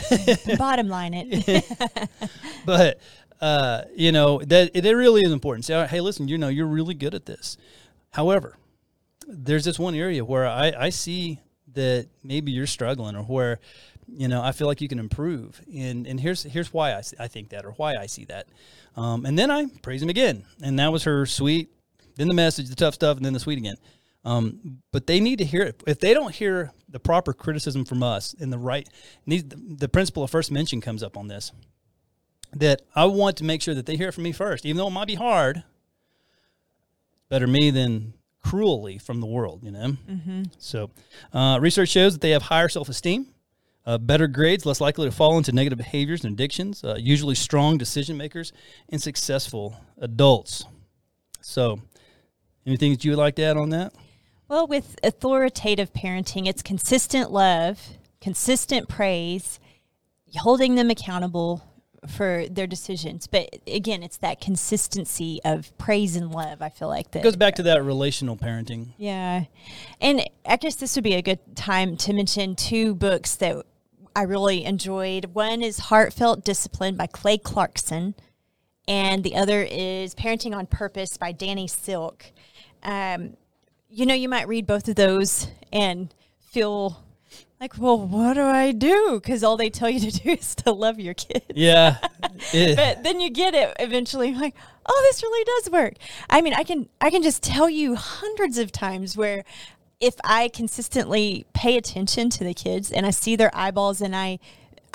[0.58, 1.66] Bottom line it.
[2.66, 3.00] but
[3.42, 5.66] uh, you know that it, it really is important.
[5.66, 7.58] Say, hey, listen, you know, you're really good at this.
[8.12, 8.58] However,
[9.28, 11.42] there's this one area where I, I see
[11.74, 13.60] that maybe you're struggling or where
[14.08, 15.62] you know, I feel like you can improve.
[15.74, 18.48] And and here's here's why I, I think that or why I see that.
[18.96, 20.46] Um, and then I praise him again.
[20.62, 21.70] And that was her sweet,
[22.16, 23.78] then the message, the tough stuff, and then the sweet again.
[24.24, 25.84] Um, but they need to hear it.
[25.86, 28.88] If they don't hear the proper criticism from us in the right,
[29.28, 31.52] these, the principle of first mention comes up on this.
[32.54, 34.88] That I want to make sure that they hear it from me first, even though
[34.88, 35.64] it might be hard.
[37.28, 39.98] Better me than cruelly from the world, you know.
[40.10, 40.44] Mm-hmm.
[40.58, 40.92] So,
[41.34, 43.28] uh, research shows that they have higher self esteem
[43.86, 47.78] uh, better grades, less likely to fall into negative behaviors and addictions, uh, usually strong
[47.78, 48.52] decision makers,
[48.90, 50.66] and successful adults.
[51.42, 51.80] So,
[52.66, 53.94] anything that you would like to add on that?
[54.48, 57.80] Well, with authoritative parenting, it's consistent love,
[58.22, 59.60] consistent praise,
[60.36, 61.64] holding them accountable
[62.08, 63.28] for their decisions.
[63.28, 66.62] But again, it's that consistency of praise and love.
[66.62, 68.94] I feel like that It goes back to that relational parenting.
[68.98, 69.46] Yeah.
[70.00, 73.66] And I guess this would be a good time to mention two books that
[74.16, 75.26] I really enjoyed.
[75.34, 78.16] One is Heartfelt Discipline by Clay Clarkson,
[78.88, 82.26] and the other is Parenting on Purpose by Danny Silk.
[82.82, 83.36] Um,
[83.90, 87.04] you know, you might read both of those and feel
[87.60, 89.20] like, well, what do I do?
[89.22, 91.46] Because all they tell you to do is to love your kids.
[91.56, 92.76] Yeah.
[92.76, 94.56] But then you get it eventually, like,
[94.86, 95.94] oh, this really does work.
[96.30, 99.46] I mean, I can I can just tell you hundreds of times where
[100.00, 104.40] if I consistently pay attention to the kids and I see their eyeballs and I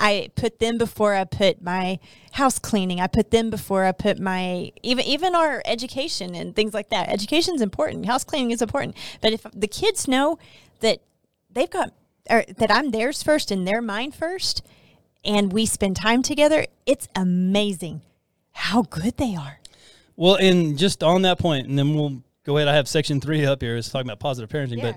[0.02, 1.98] I put them before I put my
[2.32, 3.00] house cleaning.
[3.00, 7.10] I put them before I put my even even our education and things like that.
[7.10, 8.06] Education is important.
[8.06, 8.96] House cleaning is important.
[9.20, 10.38] But if the kids know
[10.80, 11.00] that
[11.50, 11.92] they've got
[12.30, 14.62] or that I'm theirs first and they're mine first,
[15.22, 18.00] and we spend time together, it's amazing
[18.52, 19.60] how good they are.
[20.16, 22.68] Well, and just on that point, and then we'll go ahead.
[22.68, 23.76] I have section three up here.
[23.76, 24.92] It's talking about positive parenting, Yeah.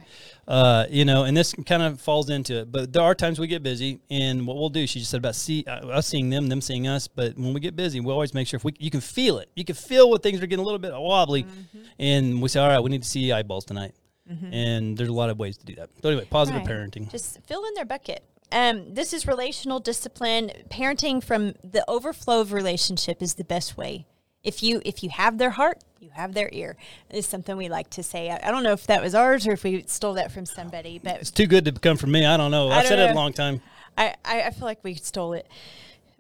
[0.45, 2.71] but uh, you know, and this kind of falls into it.
[2.71, 4.85] But there are times we get busy, and what we'll do.
[4.87, 7.07] She just said about see uh, us seeing them, them seeing us.
[7.07, 9.49] But when we get busy, we always make sure if we you can feel it,
[9.55, 11.79] you can feel when things are getting a little bit wobbly, Mm-hmm.
[11.99, 13.93] and we say, all right, we need to see eyeballs tonight.
[14.51, 15.89] And there's a lot of ways to do that.
[16.01, 16.69] So anyway, positive Right.
[16.69, 17.11] parenting.
[17.11, 18.23] Just fill in their bucket.
[18.51, 20.49] Um, this is relational discipline.
[20.69, 24.05] Parenting from the overflow of relationship is the best way.
[24.43, 26.75] If you if you have their heart, you have their ear.
[27.09, 28.29] Is something we like to say.
[28.29, 30.99] I, I don't know if that was ours or if we stole that from somebody,
[31.01, 32.25] but It's too good to come from me.
[32.25, 32.69] I don't know.
[32.69, 33.61] I I've said it a long time.
[33.97, 35.47] I, I, I feel like we stole it.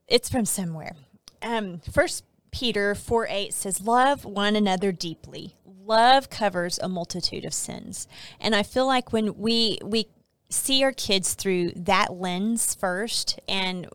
[0.07, 0.95] It's from somewhere.
[1.41, 5.55] Um, First Peter 4 8 says, Love one another deeply.
[5.65, 8.07] Love covers a multitude of sins.
[8.39, 10.07] And I feel like when we we
[10.49, 13.87] see our kids through that lens first and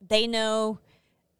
[0.00, 0.78] they know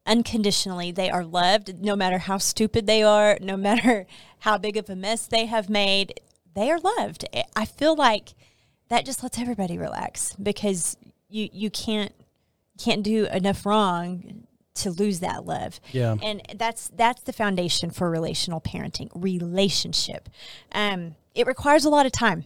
[0.06, 4.06] unconditionally they are loved no matter how stupid they are, no matter
[4.40, 6.20] how big of a mess they have made,
[6.54, 7.24] they are loved.
[7.56, 8.34] I feel like
[8.88, 10.96] that just lets everybody relax because
[11.28, 12.12] you you can't
[12.78, 15.80] can't do enough wrong to lose that love.
[15.92, 16.16] Yeah.
[16.22, 20.28] And that's that's the foundation for relational parenting, relationship.
[20.72, 22.44] Um it requires a lot of time.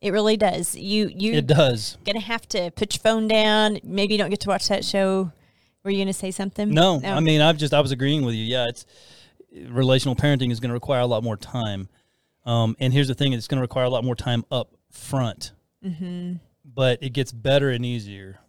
[0.00, 0.76] It really does.
[0.76, 1.96] You you It does.
[2.06, 3.78] gonna have to put your phone down.
[3.82, 5.32] Maybe you don't get to watch that show.
[5.84, 6.70] Were you gonna say something?
[6.70, 8.44] No, I mean I've just I was agreeing with you.
[8.44, 8.86] Yeah, it's
[9.54, 11.88] relational parenting is going to require a lot more time.
[12.44, 15.52] Um, and here's the thing: it's going to require a lot more time up front.
[15.84, 16.34] Mm-hmm.
[16.64, 18.40] But it gets better and easier.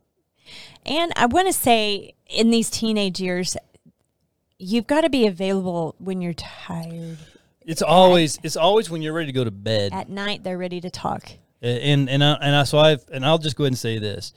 [0.86, 3.58] And I want to say, in these teenage years,
[4.58, 7.18] you've got to be available when you're tired.
[7.66, 9.92] It's always it's always when you're ready to go to bed.
[9.94, 11.32] At night, they're ready to talk.
[11.62, 14.34] and and I, and I so I've and I'll just go ahead and say this.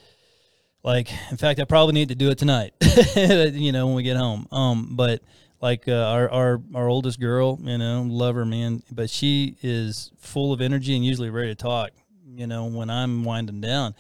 [0.82, 2.72] Like, in fact, I probably need to do it tonight.
[3.16, 4.46] you know, when we get home.
[4.52, 5.22] Um, but
[5.60, 10.12] like uh, our our our oldest girl, you know, love her man, but she is
[10.18, 11.90] full of energy and usually ready to talk.
[12.34, 13.94] You know, when I'm winding down,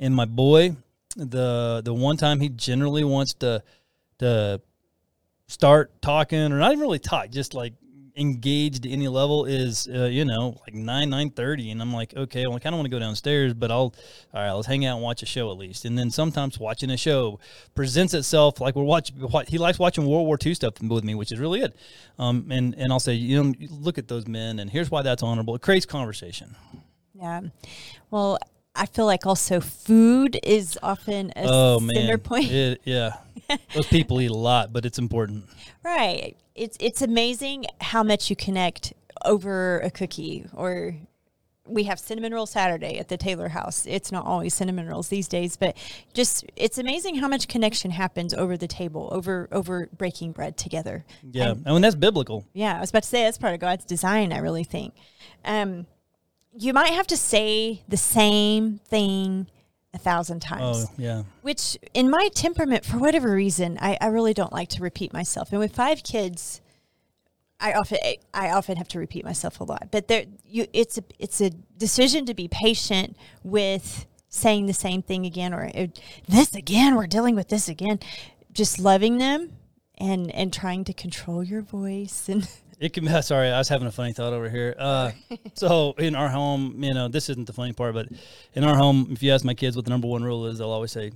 [0.00, 0.76] and my boy,
[1.14, 3.62] the the one time he generally wants to
[4.18, 4.60] to
[5.46, 7.74] start talking or not even really talk, just like
[8.16, 12.46] engaged to any level is uh, you know like 9 9.30 and i'm like okay
[12.46, 13.94] well i kind of want to go downstairs but i'll
[14.32, 15.84] all right let's hang out and watch a show at least.
[15.84, 17.38] And then sometimes watching a show
[17.74, 21.14] presents itself like we're watching what he likes watching world war ii stuff with me
[21.14, 21.74] which is really good
[22.18, 25.22] um, and and i'll say you know look at those men and here's why that's
[25.22, 25.54] honorable.
[25.54, 26.56] It creates conversation.
[27.14, 27.42] Yeah.
[28.10, 28.38] Well,
[28.76, 32.50] I feel like also food is often a oh center point.
[32.50, 33.16] It- yeah
[33.74, 35.44] those people eat a lot but it's important
[35.84, 36.36] Right.
[36.56, 38.92] It's it's amazing how much you connect
[39.24, 40.96] over a cookie or
[41.68, 43.86] we have cinnamon roll Saturday at the Taylor house.
[43.86, 45.76] It's not always cinnamon rolls these days, but
[46.14, 51.04] just it's amazing how much connection happens over the table, over over breaking bread together.
[51.30, 53.60] yeah And- I mean that's biblical yeah, I was about to say that's part of
[53.60, 54.94] God's design, I really think.
[55.44, 55.86] Um
[56.58, 59.46] you might have to say the same thing
[59.94, 60.86] a thousand times.
[60.88, 61.22] oh yeah.
[61.42, 65.50] Which in my temperament for whatever reason I, I really don't like to repeat myself.
[65.50, 66.60] And with five kids
[67.58, 67.96] i often
[68.34, 69.88] i often have to repeat myself a lot.
[69.90, 75.00] But there you it's a it's a decision to be patient with saying the same
[75.02, 75.86] thing again or uh,
[76.28, 77.98] this again we're dealing with this again.
[78.52, 79.52] Just loving them
[79.96, 82.48] and and trying to control your voice and
[82.78, 83.10] It can be.
[83.22, 84.74] Sorry, I was having a funny thought over here.
[84.78, 85.12] Uh,
[85.54, 88.08] so in our home, you know, this isn't the funny part, but
[88.54, 90.70] in our home, if you ask my kids what the number one rule is, they'll
[90.70, 91.12] always say,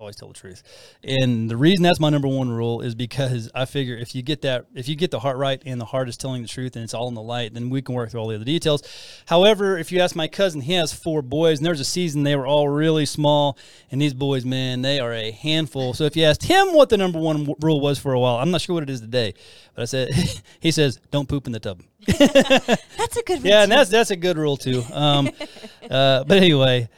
[0.00, 0.62] always tell the truth.
[1.02, 4.42] And the reason that's my number one rule is because I figure if you get
[4.42, 6.84] that, if you get the heart right and the heart is telling the truth and
[6.84, 8.82] it's all in the light, then we can work through all the other details.
[9.26, 12.36] However, if you ask my cousin, he has four boys, and there's a season they
[12.36, 13.58] were all really small,
[13.90, 15.94] and these boys, man, they are a handful.
[15.94, 18.52] So if you asked him what the number one rule was for a while, I'm
[18.52, 19.34] not sure what it is today,
[19.74, 20.10] but I said,
[20.60, 21.82] he says, don't poop in the tub.
[22.06, 23.40] that's a good.
[23.48, 24.84] Yeah, and that's that's a good rule too.
[24.92, 25.30] Um,
[25.90, 26.88] uh, but anyway.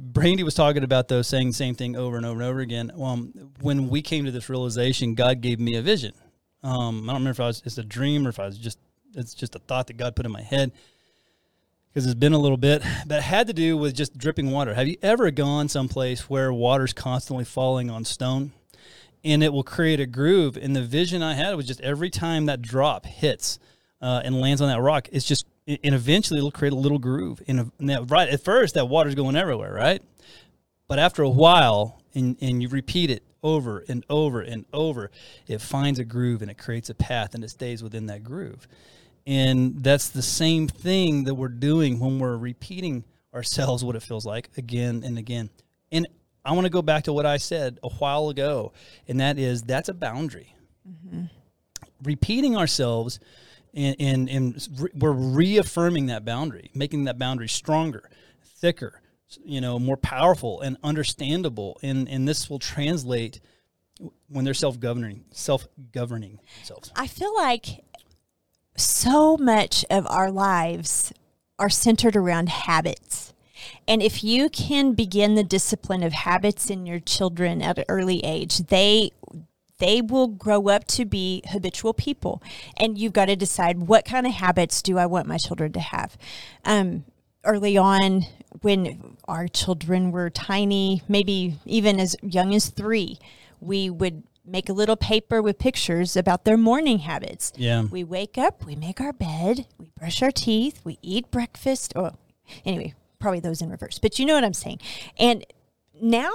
[0.00, 2.90] Brandy was talking about those saying the same thing over and over and over again.
[2.98, 6.14] Um, when we came to this realization, God gave me a vision.
[6.62, 8.78] Um, I don't remember if I was it's a dream or if I was just
[9.14, 10.72] it's just a thought that God put in my head
[11.88, 14.74] because it's been a little bit, but it had to do with just dripping water.
[14.74, 18.52] Have you ever gone someplace where water's constantly falling on stone,
[19.24, 20.56] and it will create a groove?
[20.56, 23.58] And the vision I had was just every time that drop hits
[24.00, 27.42] uh, and lands on that rock, it's just and eventually it'll create a little groove.
[27.46, 30.02] And, that, right at first, that water's going everywhere, right?
[30.88, 35.10] But after a while, and, and you repeat it over and over and over,
[35.46, 38.66] it finds a groove and it creates a path and it stays within that groove.
[39.26, 43.04] And that's the same thing that we're doing when we're repeating
[43.34, 45.50] ourselves what it feels like again and again.
[45.92, 46.06] And
[46.46, 48.72] I want to go back to what I said a while ago,
[49.06, 50.54] and that is that's a boundary.
[50.88, 51.24] Mm-hmm.
[52.02, 53.20] Repeating ourselves
[53.78, 58.10] and, and, and re- we're reaffirming that boundary, making that boundary stronger,
[58.44, 59.00] thicker,
[59.44, 61.78] you know, more powerful and understandable.
[61.82, 63.40] And, and this will translate
[64.28, 66.92] when they're self-governing, self-governing themselves.
[66.96, 67.84] I feel like
[68.76, 71.12] so much of our lives
[71.58, 73.32] are centered around habits.
[73.88, 78.24] And if you can begin the discipline of habits in your children at an early
[78.24, 79.10] age, they
[79.78, 82.42] they will grow up to be habitual people.
[82.76, 85.80] And you've got to decide what kind of habits do I want my children to
[85.80, 86.16] have.
[86.64, 87.04] Um,
[87.44, 88.26] early on,
[88.62, 93.18] when our children were tiny, maybe even as young as three,
[93.60, 97.52] we would make a little paper with pictures about their morning habits.
[97.56, 97.82] Yeah.
[97.82, 101.92] We wake up, we make our bed, we brush our teeth, we eat breakfast.
[101.94, 102.12] Oh,
[102.64, 104.80] anyway, probably those in reverse, but you know what I'm saying.
[105.18, 105.44] And
[106.00, 106.32] now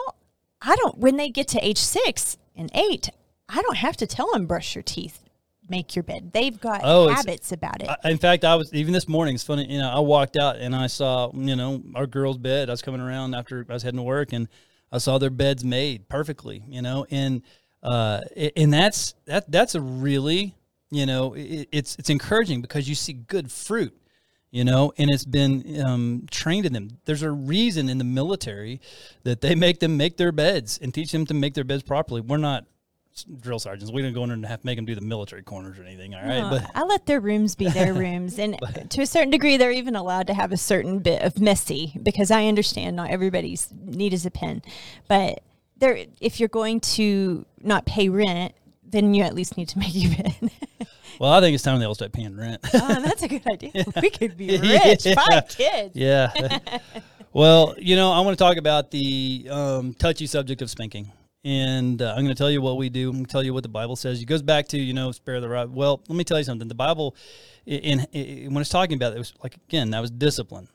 [0.61, 3.09] I don't, when they get to age six and eight,
[3.54, 5.24] I don't have to tell them brush your teeth,
[5.70, 6.32] make your bed.
[6.34, 7.89] They've got oh, habits about it.
[7.89, 9.36] I, in fact, I was even this morning.
[9.36, 9.72] It's funny.
[9.72, 12.70] You know, I walked out and I saw you know our girls' bed.
[12.70, 14.47] I was coming around after I was heading to work, and
[14.91, 16.64] I saw their beds made perfectly.
[16.68, 17.43] You know, and
[17.84, 18.22] uh,
[18.58, 20.56] and that's that that's a really
[20.89, 23.95] you know it, it's it's encouraging because you see good fruit
[24.54, 26.99] you know, and it's been um, trained in them.
[27.06, 28.82] There's a reason in the military
[29.24, 32.22] that they make them make their beds and teach them to make their beds properly.
[32.22, 32.66] We're not
[33.22, 33.91] drill sergeants.
[33.91, 35.84] We didn't go in there and have to make them do the military corners or
[35.84, 36.14] anything.
[36.16, 39.05] All right, no, but I let their rooms be their rooms, and but, to a
[39.05, 42.95] certain degree, they're even allowed to have a certain bit of messy because I understand
[42.95, 44.61] not everybody's neat as a pin,
[45.07, 45.43] but
[45.78, 48.53] there, if you're going to not pay rent,
[48.84, 50.51] then you at least need to make your bed.
[51.20, 52.61] well, I think it's time they all start paying rent.
[52.74, 53.72] oh, that's a good idea.
[54.01, 55.05] We could be rich.
[55.05, 55.16] Yeah.
[55.16, 55.95] Five kids.
[55.95, 56.32] Yeah.
[57.34, 61.11] well, you know, I want to talk about the um, touchy subject of spanking
[61.43, 63.09] and uh, I'm going to tell you what we do.
[63.09, 64.21] I'm going to tell you what the Bible says.
[64.21, 65.73] It goes back to you know spare the rod.
[65.73, 66.67] Well, let me tell you something.
[66.67, 67.15] The Bible,
[67.65, 70.67] in, in when it's talking about it, it was like again that was discipline.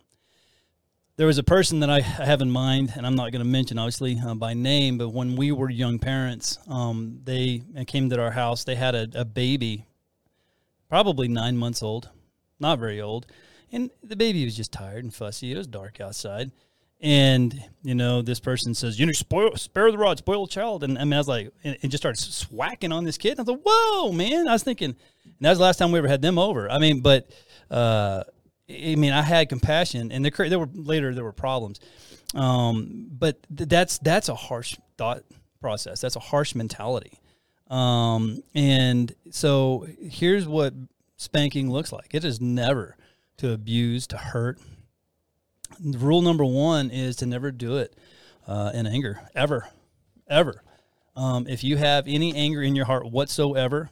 [1.16, 3.76] There was a person that I have in mind, and I'm not going to mention
[3.78, 8.30] obviously uh, by name, but when we were young parents, um, they came to our
[8.30, 8.62] house.
[8.62, 9.86] They had a, a baby,
[10.88, 12.08] probably nine months old,
[12.60, 13.26] not very old,
[13.72, 15.50] and the baby was just tired and fussy.
[15.50, 16.52] It was dark outside
[17.00, 20.82] and you know this person says you know spoil spare the rod spoil the child.
[20.82, 23.38] And I mean I was like and, and just started swacking on this kid.
[23.38, 24.48] I was like whoa man.
[24.48, 24.90] I was thinking
[25.24, 26.70] and that was the last time we ever had them over.
[26.70, 27.30] I mean but
[27.70, 28.24] uh,
[28.68, 31.80] I mean I had compassion and there, there were later there were problems.
[32.34, 35.22] Um, but th- that's that's a harsh thought
[35.60, 36.00] process.
[36.00, 37.20] That's a harsh mentality.
[37.70, 40.74] Um, and so here's what
[41.16, 42.14] spanking looks like.
[42.14, 42.96] It is never
[43.38, 44.58] to abuse to hurt
[45.80, 47.94] rule number one is to never do it
[48.46, 49.68] uh, in anger, ever,
[50.28, 50.62] ever.
[51.16, 53.90] Um, if you have any anger in your heart whatsoever,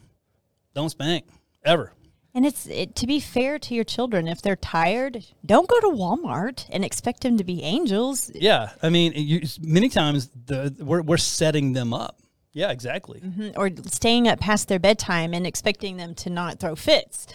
[0.73, 1.25] don't spank,
[1.63, 1.93] ever.
[2.33, 4.27] And it's it, to be fair to your children.
[4.27, 8.29] If they're tired, don't go to Walmart and expect them to be angels.
[8.35, 12.19] Yeah, I mean, you, many times the we're we're setting them up.
[12.53, 13.21] Yeah, exactly.
[13.21, 13.49] Mm-hmm.
[13.55, 17.27] Or staying up past their bedtime and expecting them to not throw fits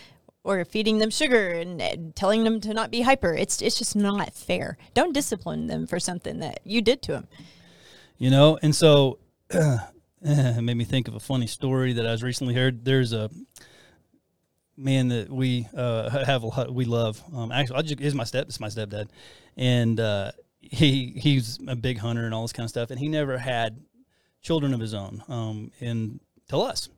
[0.45, 3.35] or feeding them sugar and, and, telling them to not be hyper.
[3.35, 4.77] It's it's just not fair.
[4.95, 7.29] Don't discipline them for something that you did to them.
[8.19, 9.19] You know, and so
[9.51, 12.85] it made me think of a funny story that I was recently heard.
[12.85, 13.31] There's a
[14.77, 17.23] man that we uh, have a lot, we love.
[17.35, 19.09] Um, actually, I just is my step, it's my stepdad,
[19.57, 23.09] and uh, he he's a big hunter and all this kind of stuff, and he
[23.09, 23.81] never had
[24.43, 25.23] children of his own.
[25.29, 26.21] Um, and
[26.61, 26.91] us.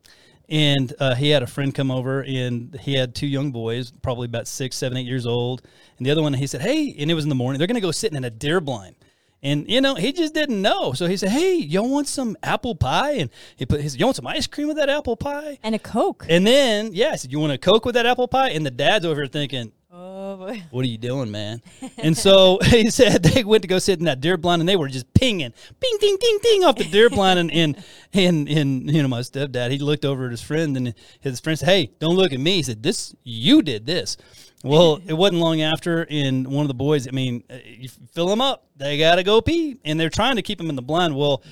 [0.47, 4.25] And uh, he had a friend come over, and he had two young boys, probably
[4.25, 5.63] about six, seven, eight years old.
[5.97, 7.57] And the other one, he said, "Hey," and it was in the morning.
[7.57, 8.95] They're going to go sitting in a deer blind.
[9.41, 10.93] And you know, he just didn't know.
[10.93, 14.05] So he said, "Hey, y'all want some apple pie?" And he put, he said, "You
[14.05, 16.25] want some ice cream with that apple pie?" And a Coke.
[16.29, 18.71] And then, yeah, I said, "You want a Coke with that apple pie?" And the
[18.71, 20.63] dad's over here thinking, oh boy.
[20.71, 21.61] what are you doing, man?
[21.97, 24.75] and so he said they went to go sit in that deer blind and they
[24.75, 27.39] were just pinging, ping, ding, ding, ding off the deer blind.
[27.39, 27.83] And, and,
[28.13, 31.57] and, and, you know, my stepdad, he looked over at his friend and his friend
[31.57, 32.57] said, Hey, don't look at me.
[32.57, 34.17] He said, This, you did this.
[34.63, 38.27] Well, it wasn't long after, and one of the boys, I mean, uh, you fill
[38.27, 39.77] them up, they got to go pee.
[39.85, 41.15] And they're trying to keep them in the blind.
[41.15, 41.43] Well,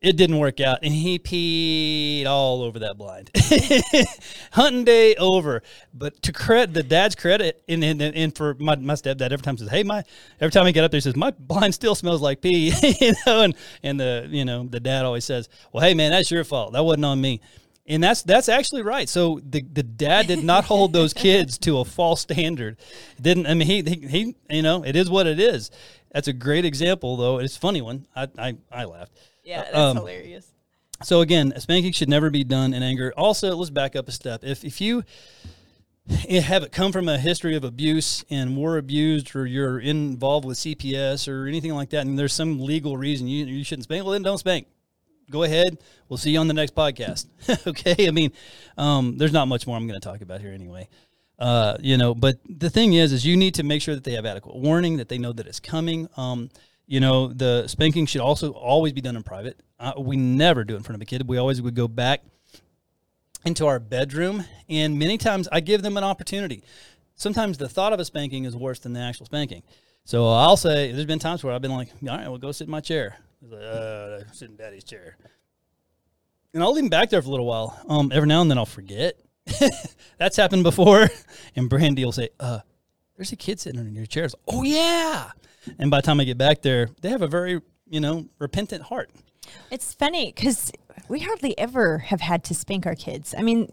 [0.00, 3.30] it didn't work out, and he peed all over that blind.
[4.52, 8.94] Hunting day over, but to credit the dad's credit, and and, and for my, my
[8.94, 10.04] stepdad, every time says, "Hey, my,"
[10.40, 13.12] every time I get up there, he says, "My blind still smells like pee," you
[13.26, 16.44] know, and and the you know the dad always says, "Well, hey man, that's your
[16.44, 16.74] fault.
[16.74, 17.40] That wasn't on me."
[17.88, 19.08] And that's that's actually right.
[19.08, 22.76] So the the dad did not hold those kids to a false standard.
[23.20, 25.70] Didn't I mean he, he he you know it is what it is.
[26.12, 27.38] That's a great example though.
[27.38, 28.06] It's a funny one.
[28.14, 29.12] I I, I laughed.
[29.48, 30.52] Yeah, that's Um, hilarious.
[31.02, 33.14] So again, spanking should never be done in anger.
[33.16, 34.44] Also, let's back up a step.
[34.44, 35.04] If if you
[36.08, 40.58] have it come from a history of abuse and were abused, or you're involved with
[40.58, 44.12] CPS or anything like that, and there's some legal reason you you shouldn't spank, well
[44.12, 44.66] then don't spank.
[45.30, 45.78] Go ahead.
[46.08, 47.26] We'll see you on the next podcast.
[47.66, 48.08] okay.
[48.08, 48.32] I mean,
[48.78, 50.88] um, there's not much more I'm going to talk about here anyway.
[51.38, 54.12] Uh, you know, but the thing is, is you need to make sure that they
[54.12, 56.08] have adequate warning, that they know that it's coming.
[56.16, 56.48] Um,
[56.88, 59.60] you know, the spanking should also always be done in private.
[59.78, 61.28] Uh, we never do it in front of a kid.
[61.28, 62.22] We always would go back
[63.44, 66.64] into our bedroom, and many times I give them an opportunity.
[67.14, 69.62] Sometimes the thought of a spanking is worse than the actual spanking.
[70.04, 72.66] So I'll say, there's been times where I've been like, all right, well, go sit
[72.66, 73.16] in my chair.
[73.42, 75.18] Like, uh, sit in daddy's chair.
[76.54, 77.78] And I'll leave him back there for a little while.
[77.86, 79.20] Um, every now and then I'll forget.
[80.18, 81.08] That's happened before.
[81.54, 82.60] And Brandy will say, uh,
[83.16, 84.34] there's a kid sitting in your chairs.
[84.46, 85.32] Oh, yeah.
[85.78, 88.84] And by the time I get back there, they have a very, you know, repentant
[88.84, 89.10] heart.
[89.70, 90.72] It's funny because
[91.08, 93.34] we hardly ever have had to spank our kids.
[93.36, 93.72] I mean,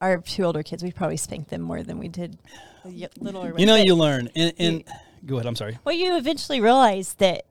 [0.00, 2.38] our two older kids, we probably spanked them more than we did
[2.84, 3.54] littler.
[3.58, 4.30] You know, you learn.
[4.34, 4.84] And, and
[5.26, 5.46] go ahead.
[5.46, 5.78] I'm sorry.
[5.84, 7.44] Well, you eventually realize that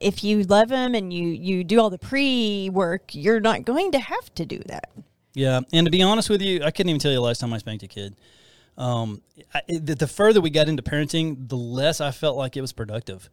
[0.00, 3.92] if you love them and you you do all the pre work, you're not going
[3.92, 4.90] to have to do that.
[5.34, 7.52] Yeah, and to be honest with you, I couldn't even tell you the last time
[7.52, 8.14] I spanked a kid.
[8.76, 9.22] Um,
[9.54, 12.60] I, it- the, the further we got into parenting, the less I felt like it
[12.60, 13.28] was productive.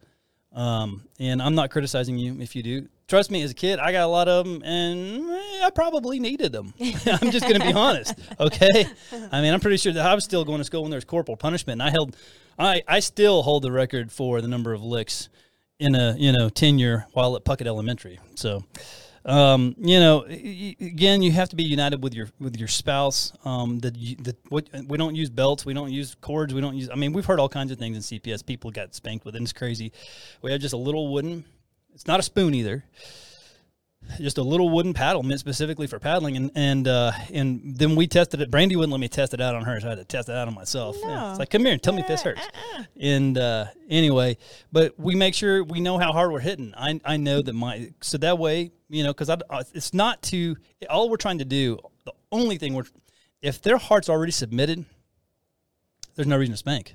[0.54, 2.88] Um, and I'm not criticizing you if you do.
[3.08, 6.18] Trust me, as a kid, I got a lot of them, and eh, I probably
[6.20, 6.74] needed them.
[6.80, 8.14] I'm just going to be honest.
[8.38, 8.86] Okay,
[9.30, 11.04] I mean, I'm pretty sure that I was still going to school when there was
[11.06, 12.16] corporal punishment, and I held,
[12.58, 15.28] I I still hold the record for the number of licks
[15.78, 18.18] in a you know tenure while at Puckett Elementary.
[18.34, 18.64] So,
[19.24, 23.32] um, you know, again, you have to be united with your with your spouse.
[23.44, 26.76] Um, that you, that what we don't use belts, we don't use cords, we don't
[26.76, 26.90] use.
[26.90, 28.44] I mean, we've heard all kinds of things in CPS.
[28.44, 29.92] People got spanked with, and it's crazy.
[30.42, 31.44] We have just a little wooden.
[31.94, 32.84] It's not a spoon either.
[34.18, 38.08] Just a little wooden paddle meant specifically for paddling, and and uh, and then we
[38.08, 38.50] tested it.
[38.50, 40.34] Brandy wouldn't let me test it out on her, so I had to test it
[40.34, 40.96] out on myself.
[41.00, 42.40] Yeah, It's like, come here and tell me if this hurts.
[42.98, 44.38] And uh, anyway,
[44.72, 46.74] but we make sure we know how hard we're hitting.
[46.76, 50.56] I, I know that my so that way you know because I- it's not to
[50.88, 51.78] all we're trying to do.
[52.04, 52.84] The only thing we're
[53.40, 54.84] if their heart's already submitted,
[56.14, 56.94] there's no reason to spank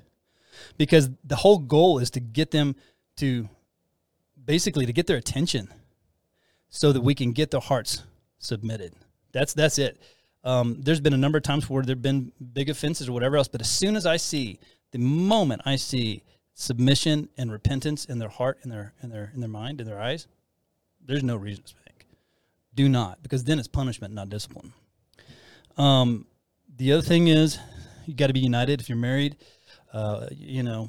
[0.78, 2.76] because the whole goal is to get them
[3.16, 3.48] to
[4.42, 5.68] basically to get their attention
[6.70, 8.04] so that we can get their hearts
[8.38, 8.94] submitted.
[9.32, 10.00] That's that's it.
[10.44, 13.48] Um, there's been a number of times where there've been big offenses or whatever else,
[13.48, 14.60] but as soon as I see
[14.92, 16.22] the moment I see
[16.54, 20.00] submission and repentance in their heart, in their in their in their mind, in their
[20.00, 20.26] eyes,
[21.04, 21.87] there's no reason to spank.
[22.78, 24.72] Do not, because then it's punishment, not discipline.
[25.76, 26.26] Um,
[26.76, 27.58] the other thing is,
[28.06, 28.80] you got to be united.
[28.80, 29.36] If you're married,
[29.92, 30.88] uh, you know,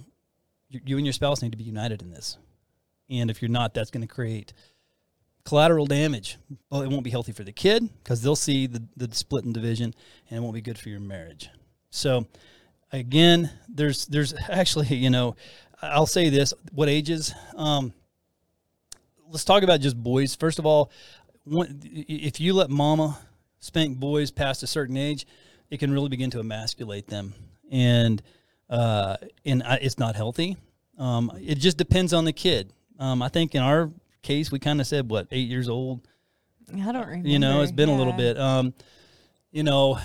[0.70, 2.38] you, you and your spouse need to be united in this.
[3.10, 4.54] And if you're not, that's going to create
[5.46, 6.38] collateral damage.
[6.70, 9.54] Well, it won't be healthy for the kid because they'll see the, the split and
[9.56, 9.96] division,
[10.30, 11.50] and it won't be good for your marriage.
[11.90, 12.28] So,
[12.92, 15.36] again, there's there's actually, you know,
[15.82, 17.34] I'll say this: what ages?
[17.56, 17.94] Um,
[19.30, 20.36] let's talk about just boys.
[20.36, 20.92] First of all,
[21.50, 23.18] one, if you let mama
[23.60, 25.26] spank boys past a certain age,
[25.70, 27.34] it can really begin to emasculate them,
[27.72, 28.22] and
[28.70, 30.58] uh, and I, it's not healthy.
[30.98, 32.72] Um, it just depends on the kid.
[33.00, 33.90] Um, I think in our
[34.22, 36.08] case, we kind of said what eight years old.
[36.72, 37.28] I don't remember.
[37.28, 38.38] You know, it's been a little bit.
[38.38, 38.74] Um,
[39.52, 40.00] you know,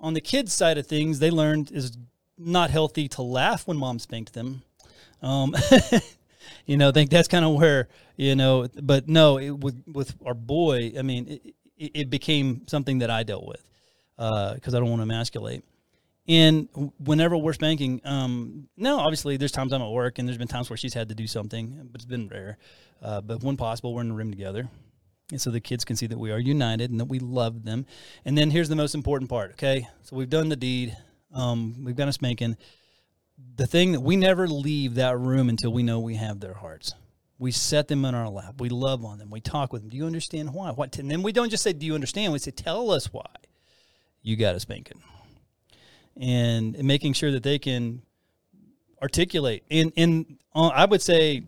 [0.00, 1.96] on the kids' side of things, they learned is
[2.36, 4.62] not healthy to laugh when mom spanked them.
[5.22, 5.54] Um,
[6.66, 8.66] you know, I think that's kind of where you know.
[8.82, 11.40] But no, it, with with our boy, I mean,
[11.76, 13.62] it, it, became something that I dealt with
[14.16, 15.64] because uh, I don't want to emasculate.
[16.26, 16.68] And
[16.98, 20.70] whenever we're spanking, um, no, obviously there's times I'm at work and there's been times
[20.70, 22.56] where she's had to do something, but it's been rare.
[23.02, 24.68] Uh, but when possible, we're in the room together.
[25.30, 27.84] And so the kids can see that we are united and that we love them.
[28.24, 29.86] And then here's the most important part, okay?
[30.02, 30.96] So we've done the deed,
[31.34, 32.56] um, we've got a spanking.
[33.56, 36.94] The thing that we never leave that room until we know we have their hearts.
[37.38, 38.60] We set them in our lap.
[38.60, 39.30] We love on them.
[39.30, 39.90] We talk with them.
[39.90, 40.70] Do you understand why?
[40.70, 40.98] What?
[40.98, 43.26] And then we don't just say, "Do you understand?" We say, "Tell us why
[44.22, 45.02] you got a spanking,"
[46.16, 48.02] and making sure that they can
[49.02, 49.64] articulate.
[49.70, 51.42] And and uh, I would say,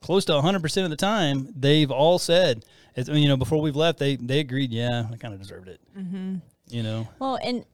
[0.00, 2.64] close to hundred percent of the time, they've all said,
[2.96, 5.80] you know, before we've left, they they agreed, yeah, I kind of deserved it.
[5.96, 6.36] Mm-hmm.
[6.68, 7.08] You know.
[7.18, 7.64] Well, and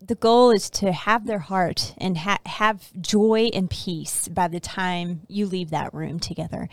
[0.00, 4.60] the goal is to have their heart and ha- have joy and peace by the
[4.60, 6.68] time you leave that room together.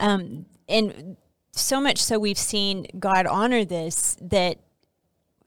[0.00, 1.16] Um, and
[1.52, 4.58] so much so we've seen God honor this that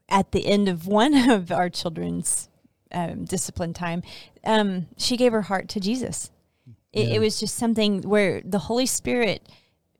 [0.08, 2.48] at the end of one of our children's
[2.92, 4.02] um, discipline time,
[4.44, 6.30] um, she gave her heart to Jesus.
[6.92, 7.14] It, yeah.
[7.14, 9.48] it, was just something where the Holy Spirit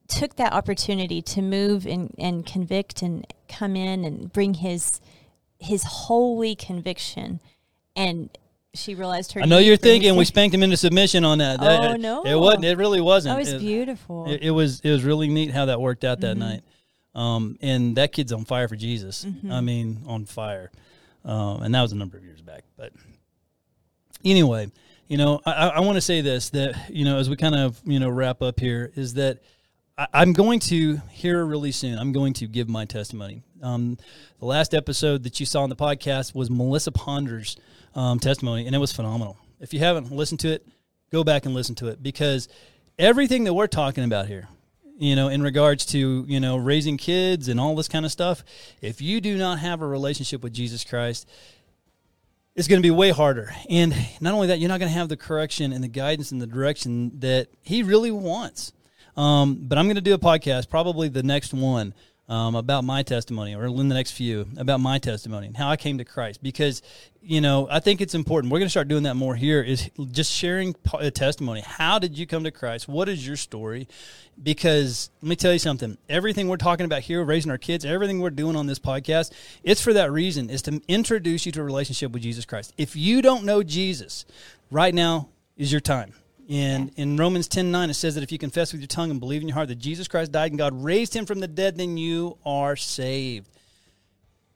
[0.08, 5.00] took that opportunity to move and, and convict and come in and bring his
[5.62, 7.40] his holy conviction
[7.94, 8.30] and
[8.74, 9.42] she realized her.
[9.42, 11.60] I know you're thinking we spanked him into submission on that.
[11.60, 12.64] Oh no, it wasn't.
[12.64, 13.34] It really wasn't.
[13.34, 14.30] That was it, beautiful.
[14.30, 14.80] It, it, was.
[14.80, 16.40] It was really neat how that worked out that mm-hmm.
[16.40, 16.62] night.
[17.14, 19.24] Um, and that kid's on fire for Jesus.
[19.24, 19.52] Mm-hmm.
[19.52, 20.70] I mean, on fire.
[21.24, 22.64] Um, and that was a number of years back.
[22.76, 22.92] But
[24.24, 24.70] anyway,
[25.08, 27.80] you know, I, I want to say this that you know as we kind of
[27.84, 29.40] you know wrap up here is that
[30.12, 31.98] I, am going to here really soon.
[31.98, 33.42] I'm going to give my testimony.
[33.62, 33.98] Um,
[34.40, 37.56] the last episode that you saw on the podcast was Melissa Ponder's
[37.94, 39.36] um, testimony, and it was phenomenal.
[39.60, 40.66] If you haven't listened to it,
[41.12, 42.48] go back and listen to it because
[42.98, 44.48] everything that we're talking about here,
[44.98, 48.42] you know, in regards to you know raising kids and all this kind of stuff,
[48.80, 51.28] if you do not have a relationship with Jesus Christ,
[52.56, 53.54] it's going to be way harder.
[53.70, 56.40] And not only that, you're not going to have the correction and the guidance and
[56.40, 58.72] the direction that He really wants.
[59.16, 61.94] Um, but I'm going to do a podcast, probably the next one,
[62.28, 65.76] um, about my testimony, or in the next few, about my testimony and how I
[65.76, 66.42] came to Christ.
[66.42, 66.80] Because,
[67.20, 68.52] you know, I think it's important.
[68.52, 69.60] We're going to start doing that more here.
[69.60, 71.60] Is just sharing a testimony.
[71.60, 72.88] How did you come to Christ?
[72.88, 73.86] What is your story?
[74.42, 75.98] Because let me tell you something.
[76.08, 79.32] Everything we're talking about here, raising our kids, everything we're doing on this podcast,
[79.62, 82.72] it's for that reason: is to introduce you to a relationship with Jesus Christ.
[82.78, 84.24] If you don't know Jesus,
[84.70, 86.14] right now is your time
[86.48, 89.20] in, in Romans 10 9, it says that if you confess with your tongue and
[89.20, 91.76] believe in your heart that Jesus Christ died and God raised him from the dead,
[91.76, 93.48] then you are saved.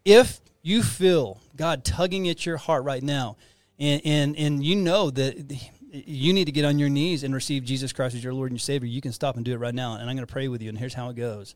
[0.04, 3.36] If you feel God tugging at your heart right now,
[3.78, 5.52] and, and, and you know that
[5.90, 8.58] you need to get on your knees and receive Jesus Christ as your Lord and
[8.58, 9.94] your Savior, you can stop and do it right now.
[9.94, 11.54] And I'm going to pray with you, and here's how it goes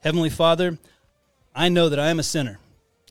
[0.00, 0.78] Heavenly Father,
[1.54, 2.58] I know that I am a sinner,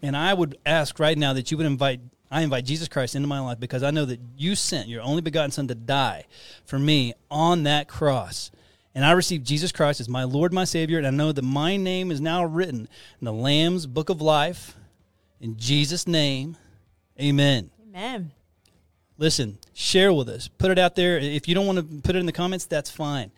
[0.01, 2.01] and I would ask right now that you would invite
[2.31, 5.21] I invite Jesus Christ into my life because I know that you sent your only
[5.21, 6.25] begotten Son to die
[6.65, 8.51] for me on that cross.
[8.93, 11.75] And I receive Jesus Christ as my Lord, my Savior, and I know that my
[11.75, 12.87] name is now written
[13.19, 14.75] in the Lamb's book of life.
[15.41, 16.55] In Jesus' name,
[17.19, 17.69] amen.
[17.89, 18.31] Amen.
[19.17, 20.47] Listen, share with us.
[20.47, 21.17] Put it out there.
[21.17, 23.31] If you don't want to put it in the comments, that's fine.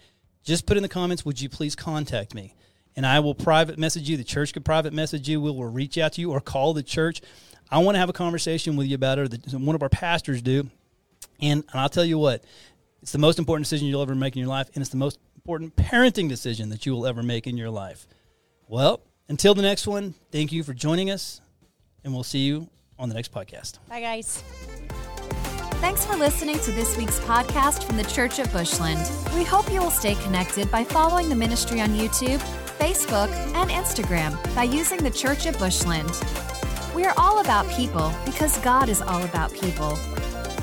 [0.43, 2.53] Just put in the comments, would you please contact me?
[2.95, 4.17] And I will private message you.
[4.17, 5.41] The church could private message you.
[5.41, 7.21] We will reach out to you or call the church.
[7.69, 9.53] I want to have a conversation with you about it.
[9.53, 10.69] One of our pastors do,
[11.41, 12.43] and, and I'll tell you what,
[13.01, 15.19] it's the most important decision you'll ever make in your life, and it's the most
[15.35, 18.07] important parenting decision that you will ever make in your life.
[18.67, 21.41] Well, until the next one, thank you for joining us,
[22.03, 23.79] and we'll see you on the next podcast.
[23.89, 24.43] Bye, guys.
[25.79, 29.11] Thanks for listening to this week's podcast from the Church of Bushland.
[29.35, 32.39] We hope you will stay connected by following the ministry on YouTube,
[32.79, 36.09] Facebook, and Instagram by using the Church of Bushland.
[36.97, 39.95] We are all about people because God is all about people.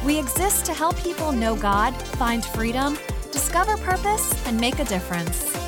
[0.04, 2.98] We exist to help people know God, find freedom,
[3.30, 5.63] discover purpose, and make a difference.